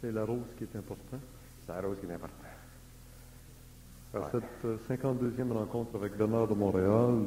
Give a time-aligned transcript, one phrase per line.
[0.00, 1.18] C'est la rose qui est important.
[1.66, 2.38] C'est la rose qui est importante.
[4.14, 7.26] À cette euh, 52e rencontre avec Bernard de Montréal,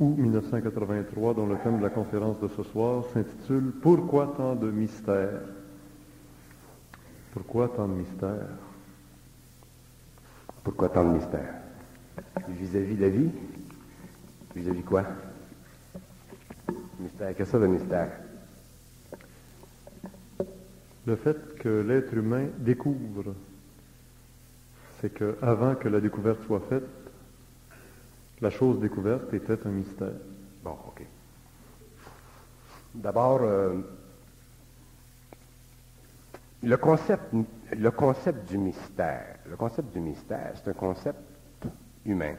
[0.00, 4.70] août 1983, dont le thème de la conférence de ce soir s'intitule Pourquoi tant de
[4.70, 5.42] mystères?
[7.32, 8.48] Pourquoi tant de mystères?
[10.64, 11.54] Pourquoi tant de mystère
[12.48, 13.30] Vis-à-vis de la vie?
[14.56, 15.04] Vis-à-vis quoi?
[16.98, 18.23] Mystère, qu'est-ce que ça de mystère?
[21.06, 23.34] Le fait que l'être humain découvre,
[25.00, 26.88] c'est que avant que la découverte soit faite,
[28.40, 30.14] la chose découverte était un mystère.
[30.62, 31.02] Bon, OK.
[32.94, 33.80] D'abord, euh,
[36.62, 37.34] le, concept,
[38.48, 39.36] du mystère.
[39.48, 41.18] Le concept du mystère, c'est un concept
[42.06, 42.36] humain.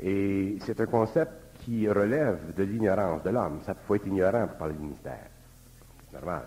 [0.00, 3.60] Et c'est un concept qui relève de l'ignorance de l'homme.
[3.64, 5.28] Ça faut être ignorant pour parler du mystère.
[6.06, 6.46] C'est normal.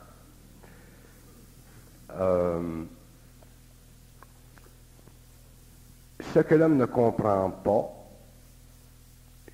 [2.19, 2.83] Euh,
[6.33, 7.89] ce que l'homme ne comprend pas,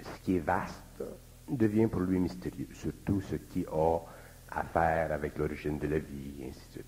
[0.01, 1.03] ce qui est vaste,
[1.49, 3.99] devient pour lui mystérieux, surtout ce qui a
[4.51, 6.85] à faire avec l'origine de la vie, et ainsi de suite.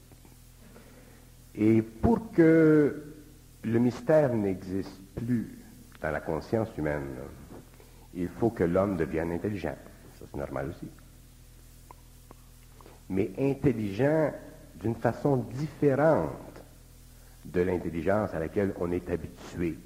[1.55, 3.03] Et pour que
[3.63, 5.57] le mystère n'existe plus
[6.01, 7.15] dans la conscience humaine,
[8.13, 9.75] il faut que l'homme devienne intelligent.
[10.17, 10.87] Ça, c'est normal aussi.
[13.09, 14.31] Mais intelligent
[14.81, 16.63] d'une façon différente
[17.45, 19.77] de l'intelligence à laquelle on est habitué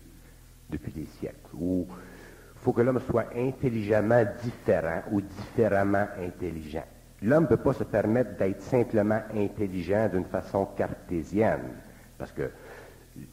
[0.69, 1.55] depuis des siècles.
[1.59, 6.85] Ou il faut que l'homme soit intelligemment différent ou différemment intelligent.
[7.21, 11.71] L'homme ne peut pas se permettre d'être simplement intelligent d'une façon cartésienne,
[12.17, 12.49] parce que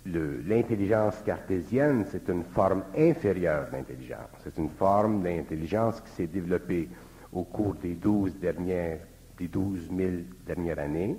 [0.07, 4.29] l'intelligence cartésienne, c'est une forme inférieure d'intelligence.
[4.45, 6.89] C'est une forme d'intelligence qui s'est développée
[7.33, 8.99] au cours des 12 dernières,
[9.39, 10.11] des 12 000
[10.47, 11.17] dernières années.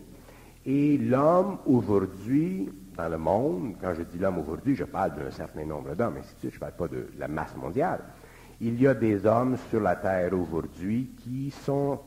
[0.66, 5.66] Et l'homme aujourd'hui, dans le monde, quand je dis l'homme aujourd'hui, je parle d'un certain
[5.66, 8.02] nombre d'hommes, ainsi de suite, je ne parle pas de la masse mondiale.
[8.60, 11.99] Il y a des hommes sur la Terre aujourd'hui qui sont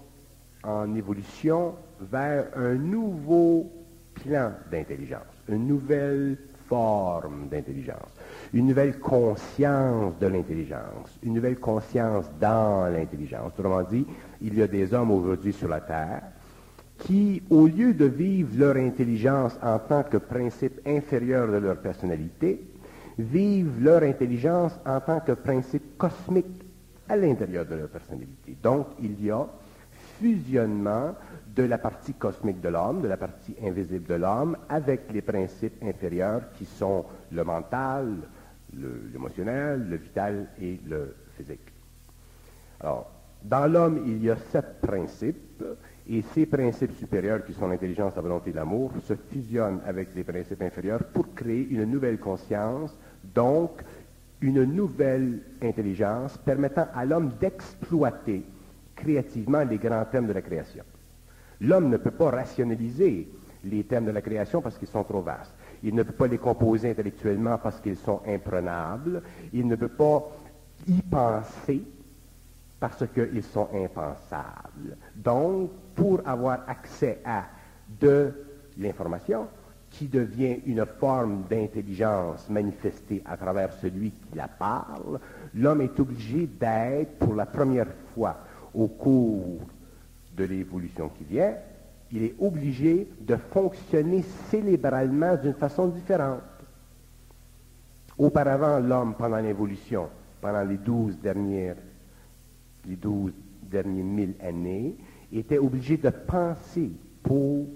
[0.63, 3.71] en évolution vers un nouveau
[4.15, 6.39] plan d'intelligence, une nouvelle
[6.69, 8.15] forme d'intelligence,
[8.53, 13.49] une nouvelle conscience de l'intelligence, une nouvelle conscience dans l'intelligence.
[13.49, 14.07] Autrement dit,
[14.41, 16.23] il y a des hommes aujourd'hui sur la Terre
[16.99, 22.61] qui, au lieu de vivre leur intelligence en tant que principe inférieur de leur personnalité,
[23.19, 26.63] vivent leur intelligence en tant que principe cosmique
[27.09, 28.57] à l'intérieur de leur personnalité.
[28.63, 29.47] Donc, il y a
[30.19, 31.15] fusionnement
[31.55, 35.83] de la partie cosmique de l'homme, de la partie invisible de l'homme, avec les principes
[35.83, 38.15] inférieurs qui sont le mental,
[38.77, 41.73] le- l'émotionnel, le vital et le physique.
[42.81, 43.11] Alors,
[43.43, 45.63] dans l'homme, il y a sept principes,
[46.09, 50.25] et ces principes supérieurs, qui sont l'intelligence, la volonté et l'amour, se fusionnent avec les
[50.25, 52.97] principes inférieurs pour créer une nouvelle conscience,
[53.35, 53.83] donc
[54.41, 58.45] une nouvelle intelligence permettant à l'homme d'exploiter
[58.95, 60.85] créativement les grands thèmes de la création.
[61.61, 63.29] L'homme ne peut pas rationaliser
[63.65, 65.55] les thèmes de la création parce qu'ils sont trop vastes.
[65.83, 69.23] Il ne peut pas les composer intellectuellement parce qu'ils sont imprenables.
[69.55, 70.31] Il ne peut pas
[70.87, 71.83] y penser
[72.79, 74.97] parce qu'ils sont impensables.
[75.17, 77.45] Donc, pour avoir accès à
[78.01, 78.33] de
[78.79, 79.47] l'information
[79.91, 85.21] qui devient une forme d'intelligence manifestée à travers celui qui la parle,
[85.55, 88.37] l'homme est obligé d'être, pour la première fois
[88.75, 89.61] au cours
[90.37, 91.55] de l'évolution qui vient,
[92.11, 96.43] il est obligé de fonctionner cérébralement d'une façon différente.
[98.19, 100.09] Auparavant, l'homme, pendant l'évolution,
[100.41, 101.77] pendant les douze dernières,
[102.87, 104.95] les douze derniers mille années,
[105.39, 106.91] était obligé de penser
[107.23, 107.67] pour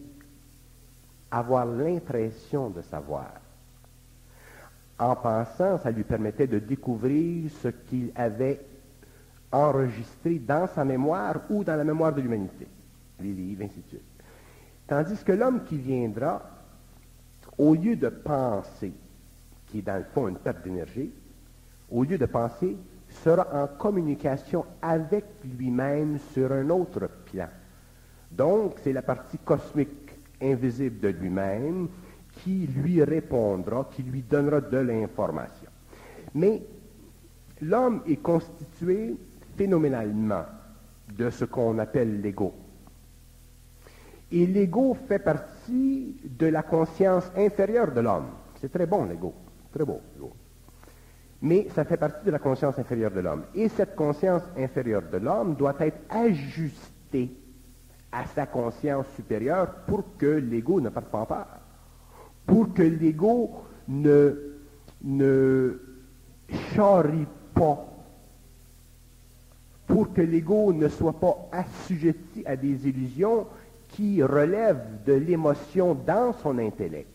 [1.31, 3.33] avoir l'impression de savoir.
[4.99, 8.61] En pensant, ça lui permettait de découvrir ce qu'il avait
[9.53, 12.67] enregistré dans sa mémoire ou dans la mémoire de l'humanité,
[13.21, 14.03] les livres, ainsi de suite.
[14.87, 16.43] Tandis que l'homme qui viendra,
[17.57, 18.93] au lieu de penser,
[19.69, 21.11] qui est dans le fond une perte d'énergie,
[21.91, 22.77] au lieu de penser,
[23.24, 27.48] sera en communication avec lui-même sur un autre plan.
[28.30, 30.10] Donc, c'est la partie cosmique
[30.41, 31.88] invisible de lui-même
[32.32, 35.70] qui lui répondra, qui lui donnera de l'information.
[36.34, 36.62] Mais
[37.62, 39.16] l'homme est constitué
[39.56, 40.44] phénoménalement
[41.16, 42.54] de ce qu'on appelle l'ego.
[44.30, 48.28] Et l'ego fait partie de la conscience inférieure de l'homme.
[48.60, 49.32] C'est très bon, l'ego.
[49.72, 50.32] Très beau, l'ego.
[51.41, 53.45] Mais ça fait partie de la conscience inférieure de l'homme.
[53.55, 57.31] Et cette conscience inférieure de l'homme doit être ajustée
[58.11, 61.47] à sa conscience supérieure pour que l'ego ne parte pas en peur,
[62.47, 64.35] pour que l'ego ne,
[65.03, 65.79] ne
[66.75, 67.87] charrie pas,
[69.87, 73.47] pour que l'ego ne soit pas assujetti à des illusions
[73.89, 77.09] qui relèvent de l'émotion dans son intellect.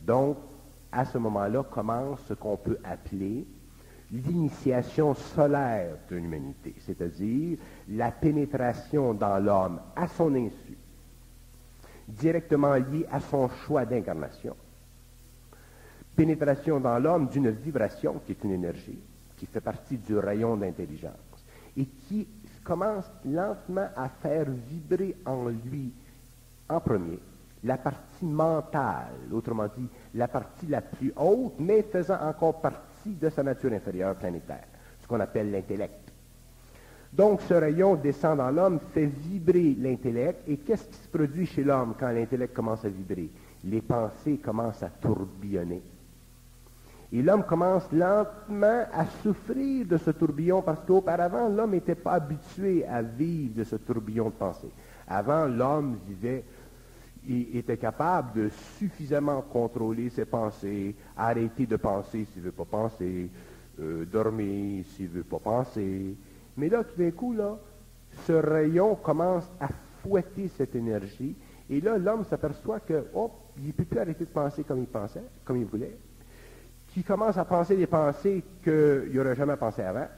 [0.00, 0.38] Donc,
[0.92, 3.46] à ce moment-là, commence ce qu'on peut appeler
[4.10, 7.58] l'initiation solaire de l'humanité, c'est-à-dire
[7.90, 10.78] la pénétration dans l'homme à son insu,
[12.06, 14.56] directement liée à son choix d'incarnation.
[16.16, 18.98] Pénétration dans l'homme d'une vibration qui est une énergie,
[19.36, 21.12] qui fait partie du rayon d'intelligence,
[21.76, 22.26] et qui
[22.64, 25.92] commence lentement à faire vibrer en lui,
[26.68, 27.18] en premier,
[27.64, 33.28] la partie mentale, autrement dit, la partie la plus haute, mais faisant encore partie de
[33.28, 34.64] sa nature inférieure planétaire,
[35.00, 36.12] ce qu'on appelle l'intellect.
[37.12, 41.64] Donc ce rayon descend dans l'homme, fait vibrer l'intellect, et qu'est-ce qui se produit chez
[41.64, 43.30] l'homme quand l'intellect commence à vibrer?
[43.64, 45.82] Les pensées commencent à tourbillonner.
[47.10, 52.86] Et l'homme commence lentement à souffrir de ce tourbillon parce qu'auparavant, l'homme n'était pas habitué
[52.86, 54.70] à vivre de ce tourbillon de pensée.
[55.06, 56.44] Avant, l'homme vivait
[57.28, 58.48] il était capable de
[58.78, 63.28] suffisamment contrôler ses pensées, arrêter de penser s'il ne veut pas penser,
[63.78, 66.16] euh, dormir s'il ne veut pas penser.
[66.56, 67.58] Mais là, tout d'un coup, là,
[68.26, 69.68] ce rayon commence à
[70.02, 71.36] fouetter cette énergie.
[71.68, 73.04] Et là, l'homme s'aperçoit que,
[73.58, 75.96] il ne peut plus arrêter de penser comme il pensait, comme il voulait.
[76.88, 80.08] Qu'il commence à penser des pensées qu'il n'aurait jamais pensé avant.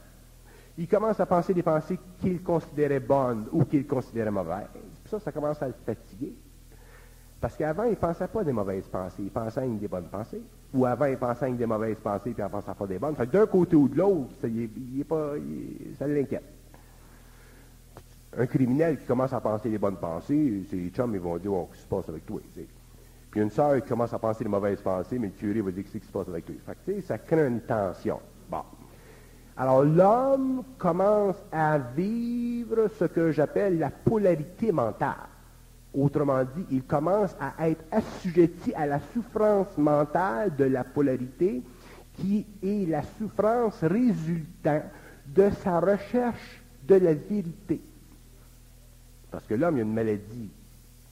[0.79, 4.69] Il commence à penser des pensées qu'il considérait bonnes ou qu'il considérait mauvaises.
[5.07, 6.33] ça, ça commence à le fatiguer.
[7.41, 10.43] Parce qu'avant, il ne pensait pas des mauvaises pensées, il pensait à des bonnes pensées.
[10.75, 13.15] Ou avant, il pensait à des mauvaises pensées, puis il ne pensait pas des bonnes.
[13.15, 14.49] D'un côté ou de l'autre, ça,
[15.99, 16.45] ça l'inquiète.
[18.37, 21.69] Un criminel qui commence à penser des bonnes pensées, ses chums, ils vont dire, oh,
[21.71, 22.41] qu'est-ce qui se passe avec toi?
[23.31, 25.85] Puis une sœur qui commence à penser des mauvaises pensées, mais le curé va dire,
[25.85, 26.55] qu'est-ce qui se passe avec toi?
[27.07, 28.21] Ça crée une tension.
[28.51, 28.63] Bon.
[29.57, 35.29] Alors, l'homme commence à vivre ce que j'appelle la polarité mentale.
[35.93, 41.63] Autrement dit, il commence à être assujetti à la souffrance mentale de la polarité
[42.15, 44.83] qui est la souffrance résultant
[45.27, 47.81] de sa recherche de la vérité.
[49.31, 50.51] Parce que l'homme, il a une maladie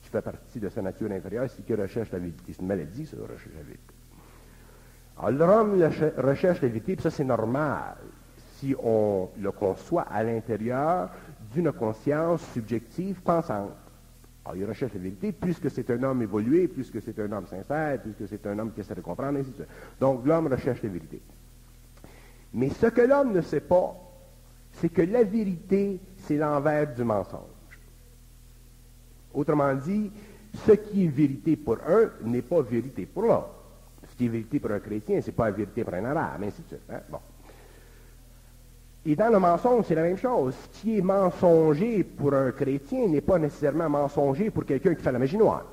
[0.01, 2.53] qui fait partie de sa nature inférieure, c'est qu'il recherche la vérité?
[2.53, 3.93] C'est une maladie, ça, recherche la vérité.
[5.17, 5.83] Alors l'homme
[6.17, 7.97] recherche la vérité, puis ça c'est normal
[8.55, 11.09] si on le conçoit à l'intérieur
[11.53, 13.71] d'une conscience subjective pensante.
[14.45, 18.01] Alors, il recherche la vérité, puisque c'est un homme évolué, puisque c'est un homme sincère,
[18.01, 19.67] puisque c'est un homme qui essaie de comprendre, ainsi de suite.
[19.99, 21.21] Donc, l'homme recherche la vérité.
[22.53, 23.95] Mais ce que l'homme ne sait pas,
[24.73, 27.41] c'est que la vérité, c'est l'envers du mensonge.
[29.33, 30.11] Autrement dit,
[30.65, 33.49] ce qui est vérité pour un n'est pas vérité pour l'autre.
[34.09, 36.61] Ce qui est vérité pour un chrétien, ce n'est pas vérité pour un arabe, ainsi
[36.63, 36.81] de suite.
[36.89, 37.01] Hein?
[37.09, 37.19] Bon.
[39.09, 40.53] Et dans le mensonge, c'est la même chose.
[40.53, 45.11] Ce qui est mensonger pour un chrétien n'est pas nécessairement mensonger pour quelqu'un qui fait
[45.11, 45.65] la magie noire.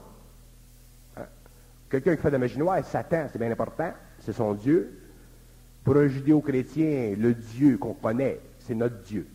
[1.18, 1.26] Hein?
[1.90, 5.00] Quelqu'un qui fait la magie noire, Satan, c'est bien important, c'est son Dieu.
[5.84, 9.26] Pour un judéo-chrétien, le Dieu qu'on connaît, c'est notre Dieu.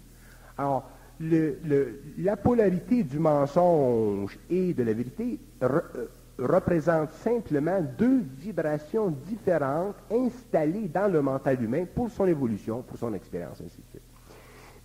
[0.58, 0.90] Alors,
[1.20, 5.80] la polarité du mensonge et de la vérité euh,
[6.46, 13.14] représente simplement deux vibrations différentes installées dans le mental humain pour son évolution, pour son
[13.14, 14.02] expérience, ainsi de suite.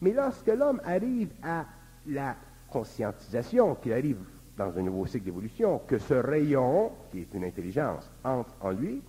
[0.00, 1.64] Mais lorsque l'homme arrive à
[2.06, 2.36] la
[2.70, 4.18] conscientisation, qu'il arrive
[4.56, 9.02] dans un nouveau cycle d'évolution, que ce rayon, qui est une intelligence, entre en lui,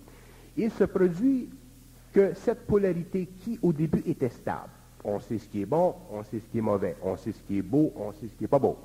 [0.56, 1.48] il se produit
[2.12, 4.70] que cette polarité qui au début était stable,
[5.04, 7.42] on sait ce qui est bon, on sait ce qui est mauvais, on sait ce
[7.42, 8.76] qui est beau, on sait ce qui n'est pas beau.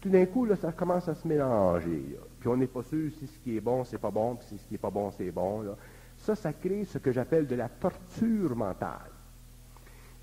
[0.00, 2.18] Tout d'un coup, là, ça commence à se mélanger.
[2.44, 4.58] Puis on n'est pas sûr si ce qui est bon, c'est pas bon, puis si
[4.58, 5.64] ce qui n'est pas bon, c'est bon.
[6.18, 9.10] Ça, ça crée ce que j'appelle de la torture mentale.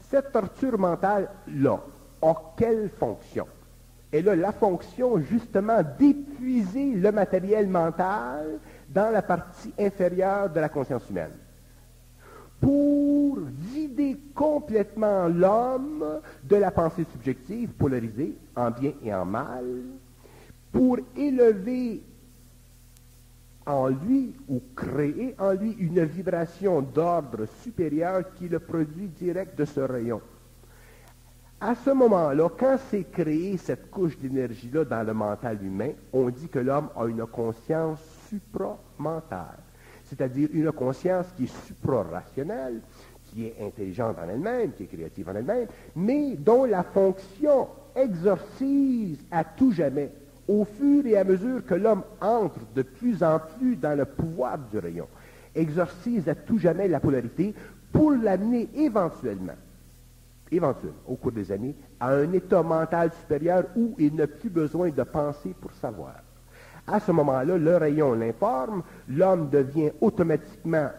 [0.01, 1.79] Cette torture mentale-là
[2.21, 3.47] a quelle fonction?
[4.11, 10.69] Elle a la fonction justement d'épuiser le matériel mental dans la partie inférieure de la
[10.69, 11.33] conscience humaine
[12.59, 13.39] pour
[13.73, 19.65] vider complètement l'homme de la pensée subjective polarisée en bien et en mal,
[20.71, 22.03] pour élever
[23.65, 29.65] en lui ou créer en lui une vibration d'ordre supérieur qui le produit direct de
[29.65, 30.21] ce rayon.
[31.59, 36.47] À ce moment-là, quand c'est créé cette couche d'énergie-là dans le mental humain, on dit
[36.49, 39.59] que l'homme a une conscience supramentale
[40.11, 42.81] c'est-à-dire une conscience qui est suprarationnelle,
[43.27, 49.19] qui est intelligente en elle-même, qui est créative en elle-même, mais dont la fonction exorcise
[49.31, 50.11] à tout jamais,
[50.51, 54.57] au fur et à mesure que l'homme entre de plus en plus dans le pouvoir
[54.57, 55.07] du rayon,
[55.55, 57.53] exorcise à tout jamais la polarité
[57.93, 59.55] pour l'amener éventuellement,
[60.51, 64.89] éventuellement, au cours des années, à un état mental supérieur où il n'a plus besoin
[64.89, 66.15] de penser pour savoir.
[66.85, 70.89] À ce moment-là, le rayon l'informe, l'homme devient automatiquement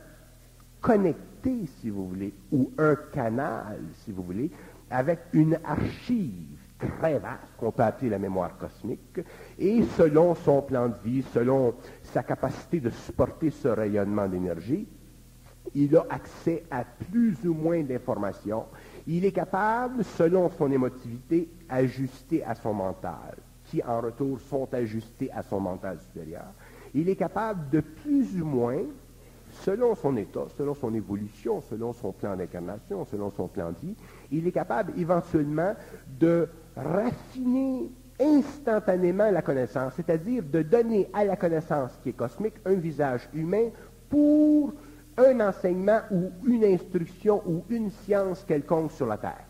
[0.80, 4.50] connecté, si vous voulez, ou un canal, si vous voulez,
[4.90, 6.61] avec une archive
[6.98, 9.20] très vaste qu'on peut appeler la mémoire cosmique,
[9.58, 14.86] et selon son plan de vie, selon sa capacité de supporter ce rayonnement d'énergie,
[15.74, 18.64] il a accès à plus ou moins d'informations.
[19.06, 23.36] Il est capable, selon son émotivité, ajuster à son mental,
[23.66, 26.52] qui en retour sont ajustés à son mental supérieur.
[26.94, 28.82] Il est capable de plus ou moins,
[29.60, 33.94] selon son état, selon son évolution, selon son plan d'incarnation, selon son plan de vie,
[34.30, 35.74] il est capable éventuellement
[36.18, 42.74] de raffiner instantanément la connaissance, c'est-à-dire de donner à la connaissance qui est cosmique un
[42.74, 43.68] visage humain
[44.08, 44.72] pour
[45.16, 49.44] un enseignement ou une instruction ou une science quelconque sur la Terre.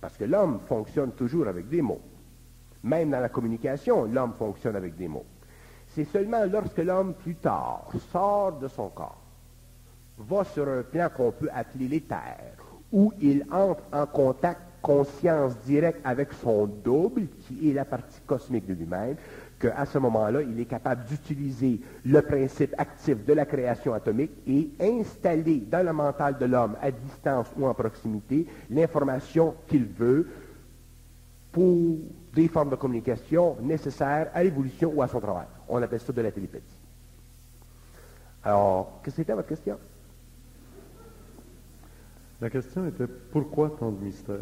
[0.00, 2.00] Parce que l'homme fonctionne toujours avec des mots.
[2.84, 5.26] Même dans la communication, l'homme fonctionne avec des mots.
[5.88, 9.20] C'est seulement lorsque l'homme, plus tard, sort de son corps,
[10.18, 12.54] va sur un plan qu'on peut appeler l'éther,
[12.92, 18.66] où il entre en contact conscience directe avec son double, qui est la partie cosmique
[18.66, 19.16] de lui-même,
[19.58, 24.70] qu'à ce moment-là, il est capable d'utiliser le principe actif de la création atomique et
[24.80, 30.28] installer dans le mental de l'homme, à distance ou en proximité, l'information qu'il veut
[31.50, 31.98] pour
[32.34, 35.46] des formes de communication nécessaires à l'évolution ou à son travail.
[35.68, 36.64] On appelle ça de la télépathie.
[38.44, 39.76] Alors, qu'est-ce que c'était votre question?
[42.40, 44.36] La question était pourquoi tant de mystères?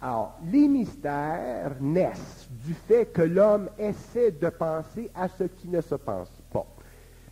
[0.00, 5.80] Alors, les mystères naissent du fait que l'homme essaie de penser à ce qui ne
[5.80, 6.66] se pense pas.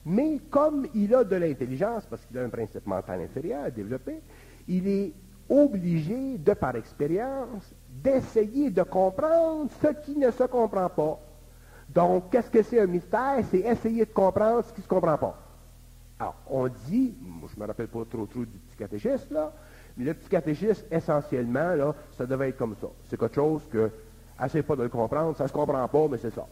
[0.06, 4.20] Mais comme il a de l'intelligence, parce qu'il a un principe mental inférieur développé,
[4.68, 5.12] il est
[5.48, 11.20] obligé, de par expérience, d'essayer de comprendre ce qui ne se comprend pas.
[11.88, 13.44] Donc, qu'est-ce que c'est un mystère?
[13.50, 15.38] C'est essayer de comprendre ce qui ne se comprend pas.
[16.18, 19.52] Alors, on dit, je ne me rappelle pas trop trop du petit catéchisme, là,
[19.98, 22.88] le petit catéchisme, essentiellement, ça devait être comme ça.
[23.08, 23.90] C'est quelque chose que,
[24.38, 26.46] assez pas de le comprendre, ça ne se comprend pas, mais c'est ça.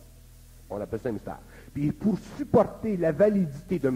[0.69, 1.39] On appelle ça un mystère.
[1.75, 3.91] Puis pour supporter la validité d'un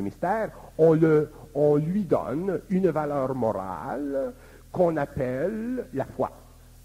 [0.00, 1.30] mystère, on, le,
[1.78, 4.32] lui donne une valeur morale
[4.70, 6.30] qu'on appelle la foi.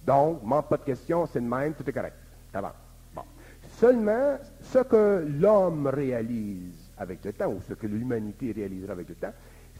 [0.05, 2.15] Donc, manque pas de question, c'est de même, tout est correct.
[2.53, 3.21] Bon.
[3.77, 9.15] Seulement, ce que l'homme réalise avec le temps, ou ce que l'humanité réalisera avec le
[9.15, 9.33] temps,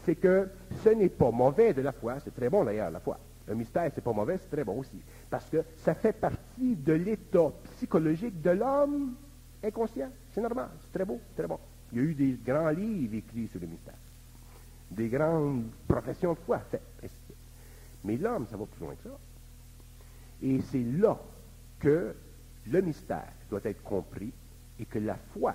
[0.04, 0.48] c'est que
[0.82, 3.18] ce n'est pas mauvais de la foi, c'est très bon d'ailleurs la foi.
[3.46, 5.00] Le mystère, c'est pas mauvais, c'est très bon aussi.
[5.30, 9.14] Parce que ça fait partie de l'état psychologique de l'homme
[9.64, 10.10] inconscient.
[10.32, 11.58] C'est normal, c'est très beau, très bon.
[11.92, 13.94] Il y a eu des grands livres écrits sur le mystère.
[14.90, 16.82] Des grandes professions de foi faites.
[18.04, 19.18] Mais l'homme, ça va plus loin que ça.
[20.42, 21.18] Et c'est là
[21.80, 22.14] que
[22.66, 24.32] le mystère doit être compris
[24.78, 25.54] et que la foi,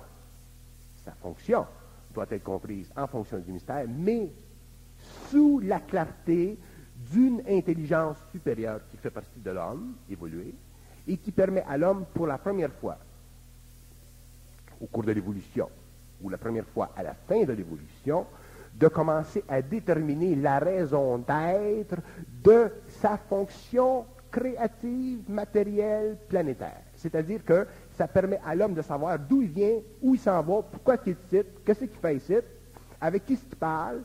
[1.04, 1.64] sa fonction,
[2.14, 4.30] doit être comprise en fonction du mystère, mais
[5.28, 6.56] sous la clarté
[7.12, 10.54] d'une intelligence supérieure qui fait partie de l'homme, évolué,
[11.06, 12.96] et qui permet à l'homme, pour la première fois,
[14.80, 15.68] au cours de l'évolution,
[16.22, 18.26] ou la première fois à la fin de l'évolution,
[18.74, 21.96] de commencer à déterminer la raison d'être
[22.42, 26.80] de sa fonction créative, matérielle, planétaire.
[26.96, 27.66] C'est-à-dire que
[27.96, 31.16] ça permet à l'homme de savoir d'où il vient, où il s'en va, pourquoi il
[31.30, 32.34] cite, qu'est-ce qu'il fait ici,
[33.00, 34.00] avec qui il parle,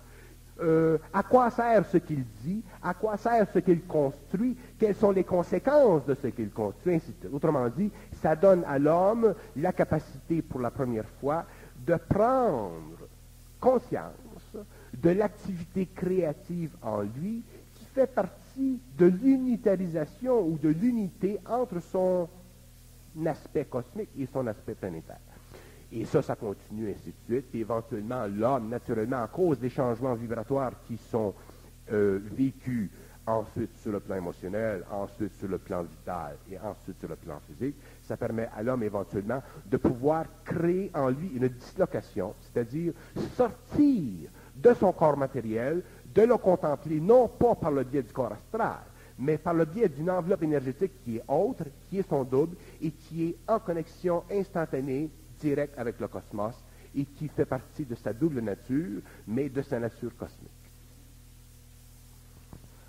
[0.61, 5.11] euh, à quoi sert ce qu'il dit, à quoi sert ce qu'il construit, quelles sont
[5.11, 7.33] les conséquences de ce qu'il construit, ainsi de suite.
[7.33, 7.89] Autrement dit,
[8.21, 11.45] ça donne à l'homme la capacité pour la première fois
[11.85, 12.73] de prendre
[13.59, 14.13] conscience
[14.97, 17.43] de l'activité créative en lui
[17.75, 22.27] qui fait partie de l'unitarisation ou de l'unité entre son
[23.25, 25.19] aspect cosmique et son aspect planétaire.
[25.91, 27.47] Et ça, ça continue, ainsi de suite.
[27.53, 31.33] Et éventuellement, l'homme, naturellement, à cause des changements vibratoires qui sont
[31.91, 32.89] euh, vécus
[33.29, 37.39] ensuite sur le plan émotionnel, ensuite sur le plan vital et ensuite sur le plan
[37.47, 42.93] physique, ça permet à l'homme éventuellement de pouvoir créer en lui une dislocation, c'est-à-dire
[43.35, 48.33] sortir de son corps matériel, de le contempler non pas par le biais du corps
[48.33, 48.79] astral,
[49.19, 52.91] mais par le biais d'une enveloppe énergétique qui est autre, qui est son double et
[52.91, 55.09] qui est en connexion instantanée
[55.39, 56.55] direct avec le cosmos
[56.95, 60.49] et qui fait partie de sa double nature, mais de sa nature cosmique.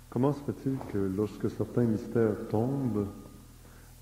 [0.09, 3.07] Comment se fait-il que lorsque certains mystères tombent,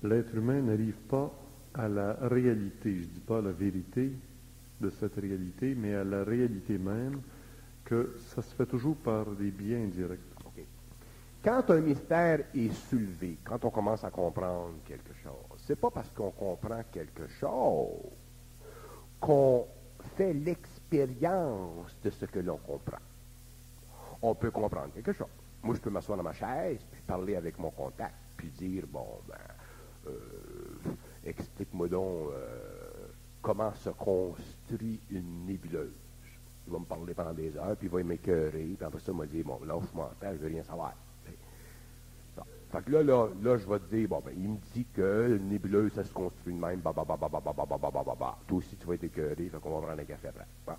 [0.02, 1.30] l'être humain n'arrive pas
[1.74, 4.12] à la réalité, je ne dis pas la vérité
[4.80, 7.20] de cette réalité, mais à la réalité même,
[7.84, 10.29] que ça se fait toujours par des biens directs.
[11.42, 16.10] Quand un mystère est soulevé, quand on commence à comprendre quelque chose, c'est pas parce
[16.10, 18.12] qu'on comprend quelque chose
[19.18, 19.66] qu'on
[20.16, 22.98] fait l'expérience de ce que l'on comprend.
[24.20, 25.28] On peut comprendre quelque chose.
[25.62, 29.06] Moi, je peux m'asseoir dans ma chaise, puis parler avec mon contact, puis dire, bon,
[29.26, 29.34] ben,
[30.08, 30.92] euh,
[31.24, 33.08] explique-moi donc euh,
[33.40, 35.92] comment se construit une nébuleuse.
[36.66, 39.18] Il va me parler pendant des heures, puis il va m'écœurer, puis après ça, il
[39.18, 40.92] m'a dit, bon, là, je m'entends, je veux rien savoir.
[42.70, 45.36] Fait que là, là, là, je vais te dire, bon, ben, il me dit que
[45.36, 47.78] une nébuleuse, ça se construit de même, bah, bah, bah, bah, bah, bah, bah, bah,
[47.80, 48.38] bah, bah, bah, bah.
[48.46, 50.76] Toi aussi, tu vas être écœuré, fait qu'on va prendre un café après.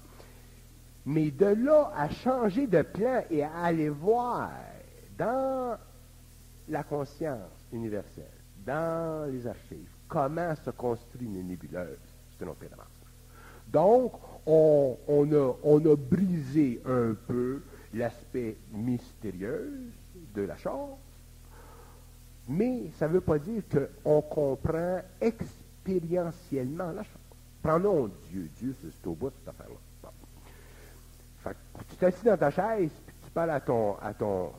[1.06, 4.52] Mais de là à changer de plan et à aller voir
[5.18, 5.78] dans
[6.70, 8.32] la conscience universelle,
[8.66, 11.98] dans les archives, comment se construit une nébuleuse,
[12.38, 12.60] c'est une autre.
[13.68, 14.14] Donc,
[14.46, 17.62] on, on, a, on a brisé un peu
[17.94, 19.92] l'aspect mystérieux
[20.36, 20.98] de la chose,
[22.52, 23.64] mais ça ne veut pas dire
[24.04, 27.22] qu'on comprend expérientiellement la chose.
[27.64, 28.50] Prenons Dieu.
[28.58, 30.12] Dieu, c'est au bout de cette affaire-là.
[31.44, 34.52] Fait que tu t'assis dans ta chaise, puis tu parles à ton, à ton,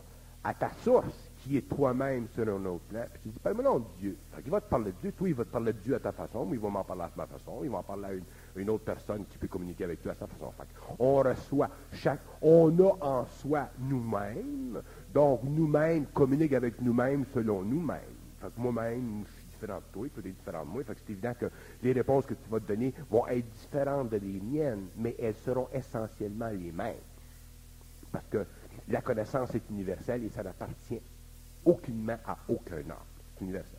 [0.42, 3.78] à ta source, qui est toi-même sur un autre plan, puis tu dis, parle-moi non
[3.80, 4.16] de Dieu.
[4.40, 6.12] Qu'il va te parler de Dieu, toi, il va te parler de Dieu à ta
[6.12, 8.22] façon, mais il va m'en parler à ma façon, il va en parler
[8.56, 10.52] à une, autre personne qui peut communiquer avec toi à sa façon.
[10.98, 14.80] On reçoit chaque, on a en soi nous-mêmes,
[15.12, 18.00] donc nous-mêmes communiquent avec nous-mêmes selon nous-mêmes.
[18.40, 20.82] Fait moi-même, je suis différent de toi, toi, tu es différent de moi.
[20.86, 21.46] C'est évident que
[21.82, 25.34] les réponses que tu vas te donner vont être différentes de les miennes, mais elles
[25.34, 26.94] seront essentiellement les mêmes.
[28.10, 28.44] Parce que
[28.88, 31.00] la connaissance est universelle et ça n'appartient
[31.64, 33.08] aucunement à aucun homme.
[33.36, 33.78] C'est universel.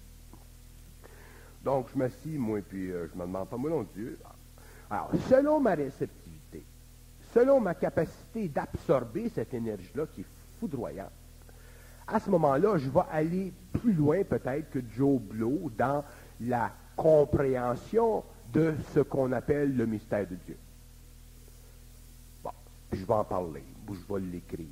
[1.64, 4.20] Donc, je m'assis, moi, puis euh, je me demande pas, moi non Dieu.
[4.90, 6.64] Alors, selon ma réceptivité,
[7.34, 10.26] selon ma capacité d'absorber cette énergie-là qui est
[10.60, 11.12] foudroyante,
[12.06, 16.04] à ce moment-là, je vais aller plus loin peut-être que Joe Blow dans
[16.42, 20.58] la compréhension de ce qu'on appelle le mystère de Dieu.
[22.44, 22.52] Bon,
[22.92, 24.68] je vais en parler, ou je vais l'écrire,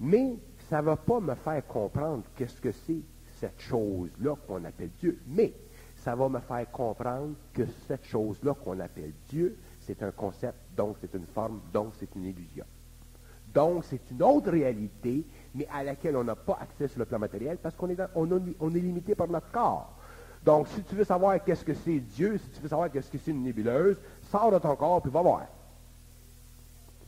[0.00, 0.36] mais
[0.68, 3.00] ça ne va pas me faire comprendre qu'est-ce que c'est
[3.38, 5.20] cette chose-là qu'on appelle Dieu.
[5.28, 5.52] Mais
[5.96, 10.96] ça va me faire comprendre que cette chose-là qu'on appelle Dieu, c'est un concept, donc
[11.00, 12.64] c'est une forme, donc c'est une illusion.
[13.54, 15.24] Donc c'est une autre réalité,
[15.54, 18.74] mais à laquelle on n'a pas accès sur le plan matériel parce qu'on est, on,
[18.74, 19.92] est limité par notre corps.
[20.44, 23.18] Donc si tu veux savoir qu'est-ce que c'est Dieu, si tu veux savoir qu'est-ce que
[23.18, 23.98] c'est une nébuleuse,
[24.30, 25.46] sors de ton corps puis va voir.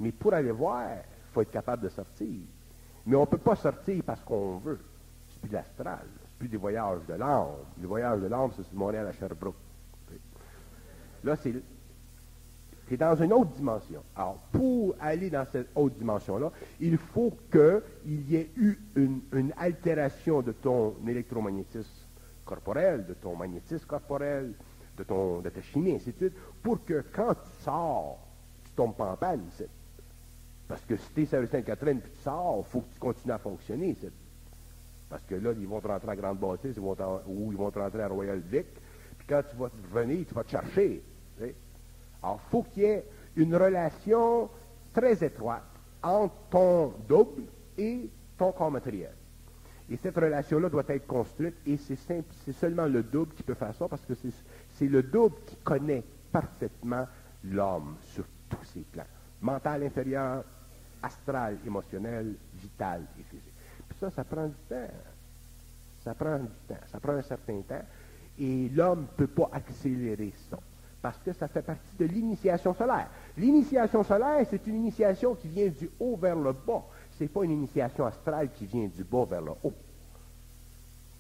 [0.00, 2.40] Mais pour aller voir, il faut être capable de sortir.
[3.08, 4.78] Mais on ne peut pas sortir parce qu'on veut.
[5.30, 6.04] C'est plus de l'astral.
[6.20, 7.46] C'est plus des voyages de l'âme.
[7.80, 9.56] Les voyages de l'âme, c'est sur Montréal à Sherbrooke.
[11.24, 11.54] Là, c'est
[12.90, 14.02] es dans une autre dimension.
[14.14, 19.52] Alors, pour aller dans cette autre dimension-là, il faut qu'il y ait eu une, une,
[19.58, 21.90] altération de ton électromagnétisme
[22.44, 24.52] corporel, de ton magnétisme corporel,
[24.96, 28.18] de, ton, de ta chimie, ainsi de suite, pour que quand tu sors,
[28.64, 29.42] tu tombes pas en panne.
[30.68, 33.38] Parce que si tu es Sainte-Catherine puis tu sors, il faut que tu continues à
[33.38, 33.96] fonctionner.
[35.08, 38.02] Parce que là, ils vont te rentrer à Grande Bâtisse ou ils vont te rentrer
[38.02, 38.66] à Royal Vic.
[39.16, 41.02] Puis quand tu vas revenir, tu vas te chercher.
[42.22, 43.04] Alors, il faut qu'il y ait
[43.36, 44.50] une relation
[44.92, 45.64] très étroite
[46.02, 47.44] entre ton double
[47.78, 49.14] et ton corps matériel.
[49.90, 53.54] Et cette relation-là doit être construite, et c'est simple, c'est seulement le double qui peut
[53.54, 54.12] faire ça, parce que
[54.70, 57.06] c'est le double qui connaît parfaitement
[57.44, 59.06] l'homme sur tous ses plans.
[59.40, 60.44] Mental inférieur,
[61.02, 63.52] astral, émotionnel, vital et physique.
[63.88, 64.90] Puis ça, ça prend du temps.
[66.04, 66.80] Ça prend du temps.
[66.90, 67.82] Ça prend un certain temps.
[68.38, 70.58] Et l'homme ne peut pas accélérer ça.
[71.00, 73.08] Parce que ça fait partie de l'initiation solaire.
[73.36, 76.82] L'initiation solaire, c'est une initiation qui vient du haut vers le bas.
[77.16, 79.74] Ce n'est pas une initiation astrale qui vient du bas vers le haut.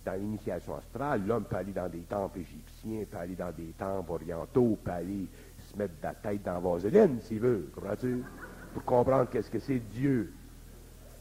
[0.04, 4.10] Dans l'initiation astrale, l'homme peut aller dans des temples égyptiens, peut aller dans des temples
[4.10, 5.26] orientaux, peut aller
[5.70, 7.70] se mettre la tête dans la vaseline, s'il veut.
[7.74, 8.24] Comprends-tu?
[8.72, 10.32] Pour comprendre qu'est-ce que c'est Dieu.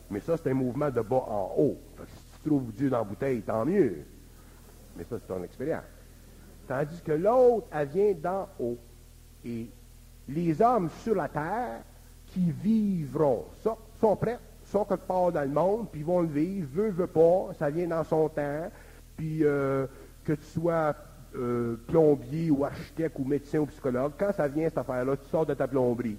[0.10, 1.77] Mais ça, c'est un mouvement de bas en haut.
[2.05, 4.05] si tu trouves Dieu dans la bouteille, tant mieux.
[4.95, 5.83] Mais ça, c'est ton expérience.
[6.67, 8.77] Tandis que l'autre, elle vient d'en haut.
[9.45, 9.67] Et
[10.27, 11.81] les hommes sur la terre
[12.27, 16.67] qui vivront ça, sont prêts, sont quelque part dans le monde, puis vont le vivre,
[16.73, 18.69] veut, veut pas, ça vient dans son temps,
[19.15, 19.88] puis euh,
[20.25, 20.93] que tu sois
[21.36, 25.45] euh, plombier ou architecte ou médecin ou psychologue, quand ça vient cette affaire-là, tu sors
[25.45, 26.17] de ta plomberie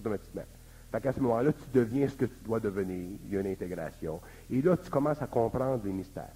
[0.00, 0.42] automatiquement.
[0.90, 3.10] Fait qu'à ce moment-là, tu deviens ce que tu dois devenir.
[3.26, 4.20] Il y a une intégration.
[4.50, 6.34] Et là, tu commences à comprendre les mystères.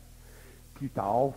[0.74, 1.32] Plus tard,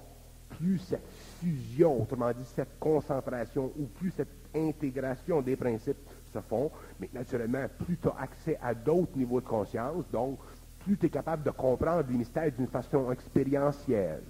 [0.49, 1.07] plus cette
[1.39, 5.97] fusion, autrement dit, cette concentration ou plus cette intégration des principes
[6.33, 10.39] se font, mais naturellement, plus tu as accès à d'autres niveaux de conscience, donc
[10.79, 14.23] plus tu es capable de comprendre les mystères d'une façon expérientielle.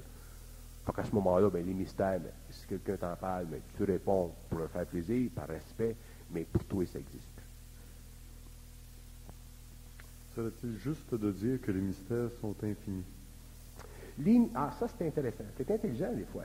[0.86, 4.32] Fait qu'à ce moment-là, ben, les mystères, ben, si quelqu'un t'en parle, ben, tu réponds
[4.50, 5.96] pour le faire plaisir, par respect,
[6.32, 7.37] mais pour toi, ça existe.
[10.38, 13.04] Serait-il juste de dire que les mystères sont infinis?
[14.54, 15.43] Ah, ça, c'est intéressant.
[15.58, 16.43] C'est intelligent, des fois.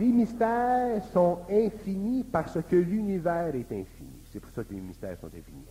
[0.00, 4.10] Les mystères sont infinis parce que l'univers est infini.
[4.32, 5.64] C'est pour ça que les mystères sont infinis.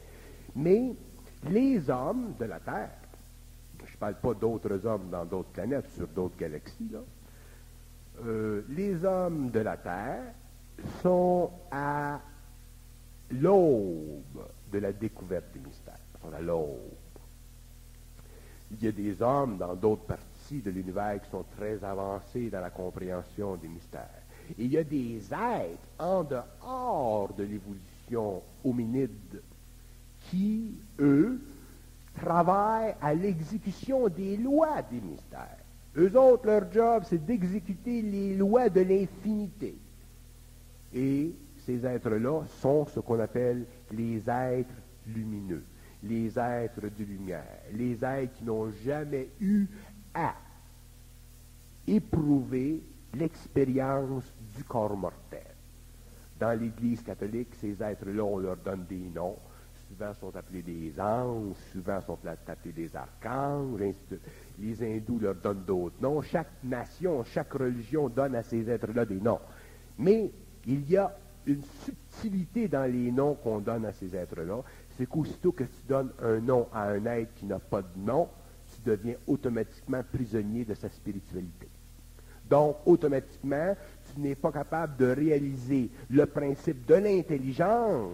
[0.55, 0.95] Mais
[1.49, 2.91] les hommes de la Terre,
[3.85, 6.99] je ne parle pas d'autres hommes dans d'autres planètes, sur d'autres galaxies, là,
[8.25, 10.23] euh, les hommes de la Terre
[11.01, 12.21] sont à
[13.29, 14.21] l'aube
[14.71, 15.97] de la découverte des mystères.
[16.39, 16.77] L'aube.
[18.71, 22.61] Il y a des hommes dans d'autres parties de l'univers qui sont très avancés dans
[22.61, 24.21] la compréhension des mystères.
[24.57, 29.41] Et il y a des êtres en dehors de l'évolution hominide
[30.29, 31.39] qui, eux,
[32.15, 35.57] travaillent à l'exécution des lois des mystères.
[35.97, 39.75] Eux autres, leur job, c'est d'exécuter les lois de l'infinité.
[40.93, 41.33] Et
[41.71, 44.75] ces êtres-là sont ce qu'on appelle les êtres
[45.07, 45.63] lumineux,
[46.03, 49.67] les êtres de lumière, les êtres qui n'ont jamais eu
[50.13, 50.33] à
[51.87, 52.81] éprouver
[53.13, 55.45] l'expérience du corps mortel.
[56.39, 59.37] Dans l'Église catholique, ces êtres-là, on leur donne des noms.
[59.87, 63.79] Souvent sont appelés des anges, souvent sont appelés des archanges.
[64.59, 66.21] Les hindous leur donnent d'autres noms.
[66.21, 69.39] Chaque nation, chaque religion donne à ces êtres-là des noms.
[69.99, 70.31] Mais
[70.65, 71.13] il y a
[71.45, 74.61] une subtilité dans les noms qu'on donne à ces êtres-là.
[74.97, 78.27] C'est qu'aussitôt que tu donnes un nom à un être qui n'a pas de nom,
[78.73, 81.67] tu deviens automatiquement prisonnier de sa spiritualité.
[82.49, 83.75] Donc, automatiquement,
[84.13, 88.11] tu n'es pas capable de réaliser le principe de l'intelligence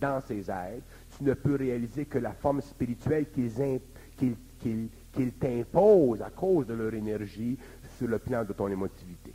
[0.00, 0.84] dans ces êtres.
[1.16, 3.78] Tu ne peux réaliser que la forme spirituelle qu'ils im-
[4.16, 7.58] qu'ils- qu'ils- qu'ils t'imposent à cause de leur énergie
[7.98, 9.32] sur le plan de ton émotivité.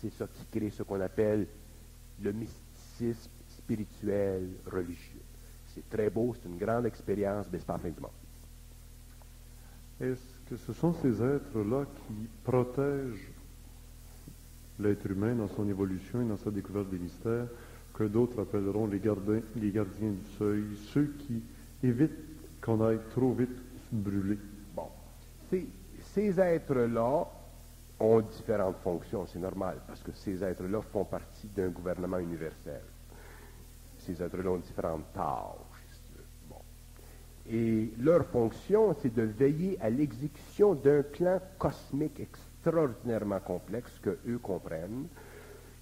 [0.00, 1.46] C'est ça qui crée ce qu'on appelle
[2.20, 5.20] le mysticisme spirituel religieux.
[5.74, 8.10] C'est très beau, c'est une grande expérience, mais c'est pas la fin du monde.
[10.00, 13.30] Est-ce que ce sont ces êtres-là qui protègent
[14.78, 17.46] l'être humain dans son évolution et dans sa découverte des mystères,
[17.94, 21.42] que d'autres appelleront les gardiens, les gardiens du seuil, ceux qui
[21.82, 22.10] évitent
[22.60, 23.56] qu'on aille trop vite
[23.92, 24.38] brûler?
[24.74, 24.88] Bon.
[25.50, 25.66] Ces,
[26.00, 27.26] ces êtres-là
[28.02, 32.82] ont différentes fonctions, c'est normal, parce que ces êtres-là font partie d'un gouvernement universel.
[33.98, 35.84] Ces êtres-là ont différentes tâches.
[36.48, 36.56] Bon.
[37.48, 44.38] Et leur fonction, c'est de veiller à l'exécution d'un plan cosmique extraordinairement complexe que eux
[44.38, 45.06] comprennent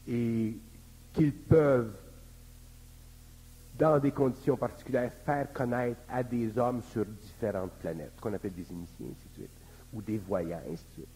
[0.07, 0.59] et
[1.15, 1.93] qu'ils peuvent
[3.79, 8.71] dans des conditions particulières, faire connaître à des hommes sur différentes planètes, qu'on appelle des
[8.71, 9.51] initiés, ainsi de suite,
[9.95, 11.09] ou des voyants, ainsi de suite.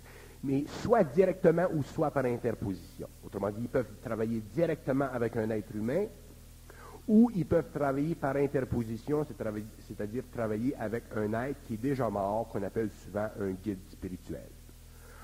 [0.44, 3.08] Mais soit directement ou soit par interposition.
[3.24, 6.04] Autrement dit, ils peuvent travailler directement avec un être humain,
[7.08, 12.48] ou ils peuvent travailler par interposition, c'est-à-dire travailler avec un être qui est déjà mort,
[12.48, 14.48] qu'on appelle souvent un guide spirituel.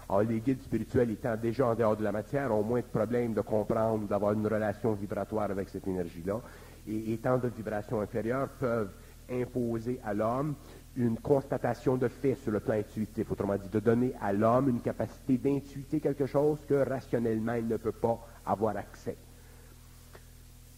[0.08, 3.34] Alors, les guides spirituels étant déjà en dehors de la matière, ont moins de problèmes
[3.34, 6.40] de comprendre ou d'avoir une relation vibratoire avec cette énergie-là.
[6.88, 8.90] Et étant de vibration inférieure, peuvent
[9.30, 10.56] imposer à l'homme
[10.96, 13.30] une constatation de fait sur le plan intuitif.
[13.30, 17.76] Autrement dit, de donner à l'homme une capacité d'intuiter quelque chose que rationnellement il ne
[17.76, 19.16] peut pas avoir accès.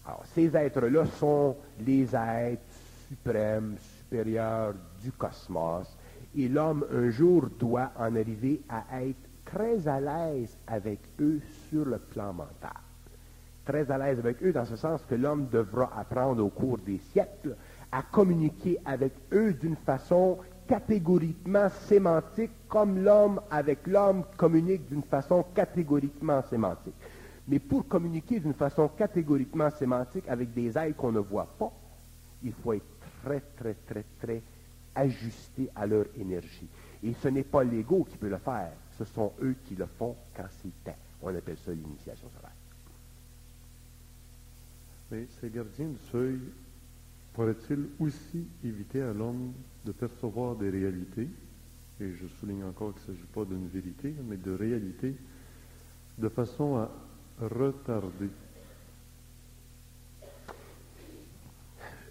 [0.04, 2.62] Alors, ces êtres-là sont les êtres
[3.08, 5.86] suprêmes, supérieurs du cosmos.
[6.36, 11.84] Et l'homme, un jour, doit en arriver à être très à l'aise avec eux sur
[11.84, 12.72] le plan mental.
[13.64, 16.98] Très à l'aise avec eux dans ce sens que l'homme devra apprendre au cours des
[17.12, 17.54] siècles
[17.92, 25.44] à communiquer avec eux d'une façon catégoriquement sémantique, comme l'homme avec l'homme communique d'une façon
[25.54, 26.94] catégoriquement sémantique.
[27.46, 31.70] Mais pour communiquer d'une façon catégoriquement sémantique avec des êtres qu'on ne voit pas,
[32.42, 32.84] il faut être
[33.22, 34.42] très, très, très, très
[34.94, 36.68] ajusté à leur énergie.
[37.02, 40.16] Et ce n'est pas l'ego qui peut le faire, ce sont eux qui le font
[40.34, 40.96] quand c'est temps.
[41.22, 42.50] On appelle ça l'initiation solaire.
[45.10, 45.98] Mais ces gardiens du
[47.32, 49.52] pourraient-ils aussi éviter à l'homme
[49.84, 51.28] de percevoir des réalités,
[52.00, 55.14] et je souligne encore qu'il ne s'agit pas d'une vérité, mais de réalité,
[56.18, 56.90] de façon à
[57.40, 58.28] retarder?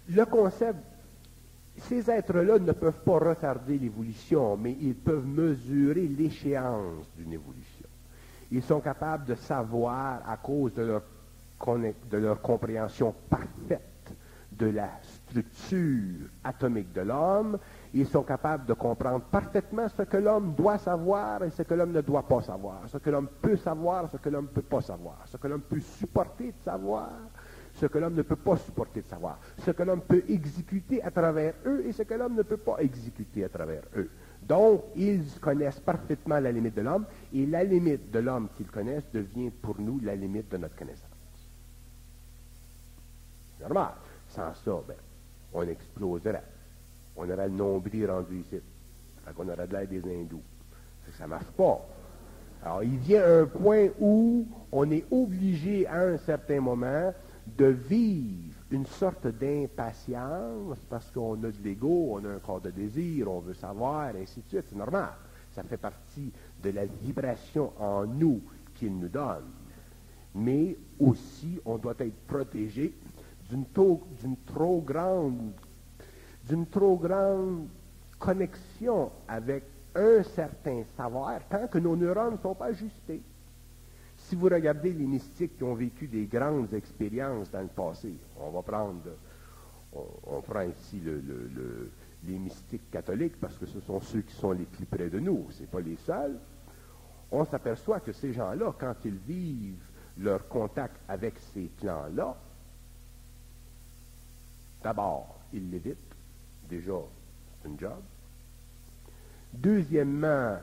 [0.08, 0.78] Le concept,
[1.78, 7.86] ces êtres-là ne peuvent pas retarder l'évolution, mais ils peuvent mesurer l'échéance d'une évolution.
[8.50, 11.02] Ils sont capables de savoir, à cause de leur,
[12.10, 14.12] de leur compréhension parfaite
[14.52, 14.90] de la
[15.32, 17.58] structure atomique de l'homme,
[17.94, 21.92] ils sont capables de comprendre parfaitement ce que l'homme doit savoir et ce que l'homme
[21.92, 24.82] ne doit pas savoir, ce que l'homme peut savoir, ce que l'homme ne peut pas
[24.82, 27.10] savoir, ce que l'homme peut supporter de savoir,
[27.74, 31.10] ce que l'homme ne peut pas supporter de savoir, ce que l'homme peut exécuter à
[31.10, 34.10] travers eux et ce que l'homme ne peut pas exécuter à travers eux.
[34.42, 39.10] Donc, ils connaissent parfaitement la limite de l'homme et la limite de l'homme qu'ils connaissent
[39.12, 41.08] devient pour nous la limite de notre connaissance.
[43.60, 43.92] Normal.
[44.28, 44.96] Sans ça, ben,
[45.52, 46.42] on exploserait.
[47.16, 48.60] On aurait le nombril rendu ici.
[49.24, 50.42] Fait qu'on aurait de l'aide des hindous.
[51.18, 51.80] Ça ne marche pas.
[52.64, 57.12] Alors, il vient un point où on est obligé, à un certain moment,
[57.58, 62.70] de vivre une sorte d'impatience parce qu'on a de l'ego, on a un corps de
[62.70, 64.64] désir, on veut savoir, ainsi de suite.
[64.68, 65.10] C'est normal.
[65.54, 68.40] Ça fait partie de la vibration en nous
[68.74, 69.50] qu'il nous donne.
[70.34, 72.94] Mais aussi, on doit être protégé
[73.52, 75.52] d'une trop grande
[76.48, 77.68] d'une trop grande
[78.18, 83.20] connexion avec un certain savoir tant que nos neurones ne sont pas ajustés.
[84.16, 88.50] Si vous regardez les mystiques qui ont vécu des grandes expériences dans le passé, on
[88.50, 89.02] va prendre,
[89.92, 91.00] on, prend ici
[92.24, 95.46] les mystiques catholiques parce que ce sont ceux qui sont les plus près de nous,
[95.50, 96.38] ce n'est pas les seuls.
[97.30, 99.84] On s'aperçoit que ces gens-là, quand ils vivent
[100.18, 102.36] leur contact avec ces plans-là,
[104.82, 106.14] d'abord, ils l'évitent
[106.68, 106.98] déjà,
[107.60, 108.00] c'est une job.
[109.52, 110.56] Deuxièmement,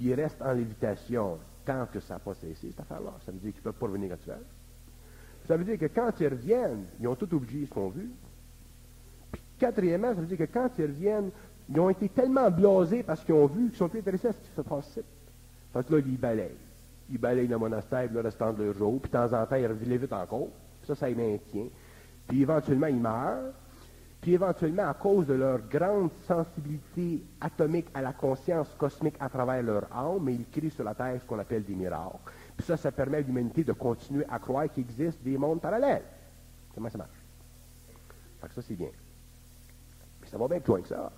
[0.00, 3.12] ils restent en lévitation tant que ça n'a pas cessé, cette affaire-là.
[3.24, 4.42] Ça veut dire qu'ils ne peuvent pas revenir veux.
[5.46, 8.10] Ça veut dire que quand ils reviennent, ils ont tout oublié ce qu'on vu.
[9.30, 11.30] Puis quatrièmement, ça veut dire que quand ils reviennent,
[11.68, 14.38] ils ont été tellement blasés parce qu'ils ont vu qu'ils sont plus intéressés à ce
[14.38, 15.00] qui se passe
[15.72, 16.50] Parce que là, ils balayent.
[17.10, 19.66] Ils balayent le monastère le restant de leur jour, puis de temps en temps, ils
[19.98, 20.48] vite encore.
[20.84, 21.66] Ça, ça les maintient.
[22.26, 23.52] Puis éventuellement, ils meurent
[24.22, 29.60] puis éventuellement, à cause de leur grande sensibilité atomique à la conscience cosmique à travers
[29.64, 32.18] leur âme, ils créent sur la Terre ce qu'on appelle des miracles.
[32.56, 36.04] Puis ça, ça permet à l'humanité de continuer à croire qu'il existe des mondes parallèles.
[36.72, 37.20] Comment ça marche?
[38.40, 38.90] Fait que ça, c'est bien.
[40.20, 41.10] Mais ça va bien plus loin que ça.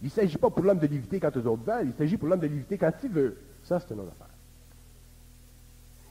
[0.00, 2.28] Il ne s'agit pas pour l'homme de l'éviter quand les autres veulent, il s'agit pour
[2.28, 3.36] l'homme de l'éviter quand il veut.
[3.64, 4.34] Ça, c'est une autre affaire.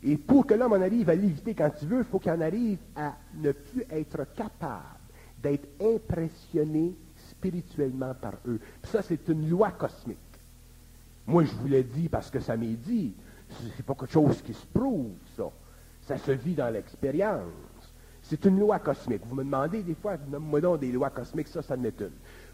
[0.04, 2.42] Et pour que l'homme en arrive à l'éviter quand il veut, il faut qu'il en
[2.42, 4.97] arrive à ne plus être capable
[5.42, 6.94] d'être impressionné
[7.30, 8.60] spirituellement par eux.
[8.84, 10.18] ça, c'est une loi cosmique.
[11.26, 13.14] Moi, je vous l'ai dit parce que ça m'est dit.
[13.76, 15.50] C'est pas quelque chose qui se prouve, ça.
[16.02, 17.44] Ça se vit dans l'expérience.
[18.22, 19.22] C'est une loi cosmique.
[19.26, 22.12] Vous me demandez des fois, nomme-moi donc des lois cosmiques, ça, ça en est une.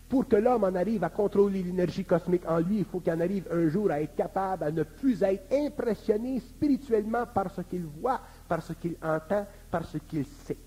[0.10, 3.20] Pour que l'homme en arrive à contrôler l'énergie cosmique en lui, il faut qu'il en
[3.20, 7.86] arrive un jour à être capable à ne plus être impressionné spirituellement par ce qu'il
[7.86, 10.58] voit, par ce qu'il entend, par ce qu'il sait.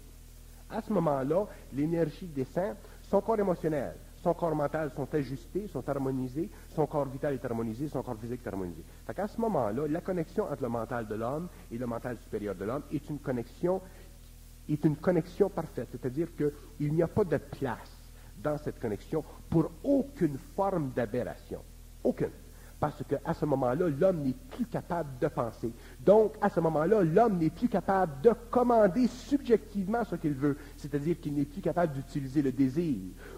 [0.71, 6.51] À ce moment-là, l'énergie descend, son corps émotionnel, son corps mental sont ajustés, sont harmonisés,
[6.75, 8.83] son corps vital est harmonisé, son corps physique est harmonisé.
[9.17, 12.65] À ce moment-là, la connexion entre le mental de l'homme et le mental supérieur de
[12.65, 13.81] l'homme est une connexion
[14.69, 18.11] est une connexion parfaite, c'est-à-dire qu'il n'y a pas de place
[18.43, 21.61] dans cette connexion pour aucune forme d'aberration.
[22.03, 22.31] Aucune.
[22.87, 25.73] Parce qu'à ce moment-là, l'homme n'est plus capable de penser.
[26.05, 30.57] Donc, à ce moment-là, l'homme n'est plus capable de commander subjectivement ce qu'il veut.
[30.77, 32.95] C'est-à-dire qu'il n'est plus capable d'utiliser le désir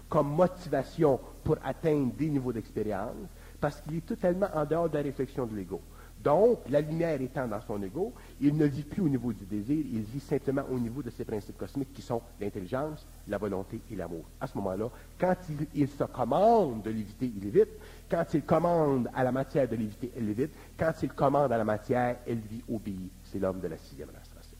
[0.07, 3.15] comme motivation pour atteindre des niveaux d'expérience,
[3.59, 5.81] parce qu'il est totalement en dehors de la réflexion de l'ego.
[6.23, 9.85] Donc, la lumière étant dans son ego, il ne vit plus au niveau du désir,
[9.89, 13.95] il vit simplement au niveau de ces principes cosmiques qui sont l'intelligence, la volonté et
[13.95, 14.25] l'amour.
[14.41, 15.35] À ce moment-là, quand
[15.73, 17.69] il, se commande de l'éviter, il évite.
[18.09, 20.51] Quand il commande à la matière de l'éviter, elle l'évite.
[20.77, 23.11] Quand il commande à la matière, elle lui obéit.
[23.25, 24.57] C'est l'homme de la sixième restauration.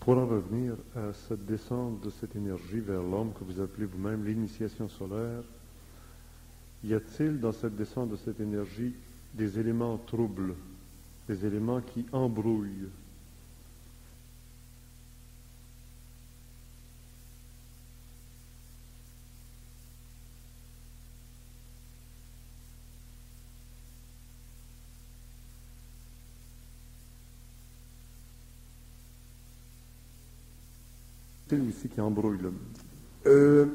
[0.00, 4.24] Pour en revenir à cette descente de cette énergie vers l'homme que vous appelez vous-même
[4.24, 5.42] l'initiation solaire,
[6.84, 8.94] y a-t-il dans cette descente de cette énergie
[9.34, 10.54] des éléments troubles,
[11.28, 12.88] des éléments qui embrouillent
[31.56, 32.52] ici qui embrouille le...
[33.26, 33.66] Euh,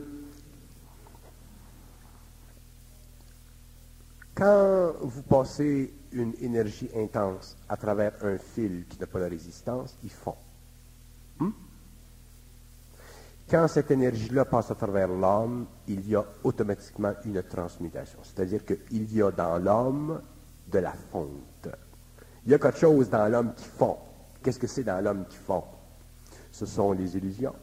[4.36, 9.96] Quand vous passez une énergie intense à travers un fil qui n'a pas de résistance,
[10.04, 10.36] il fond.
[11.40, 11.52] Hmm?
[13.50, 18.18] quand cette énergie-là passe à travers l'homme, il y a automatiquement une transmutation.
[18.24, 20.22] C'est-à-dire qu'il y a dans l'homme
[20.72, 21.68] de la fonte.
[22.46, 23.98] Il y a quelque chose dans l'homme qui fond.
[24.42, 25.64] Qu'est-ce que c'est dans l'homme qui fond?
[26.54, 27.56] Ce sont les illusions.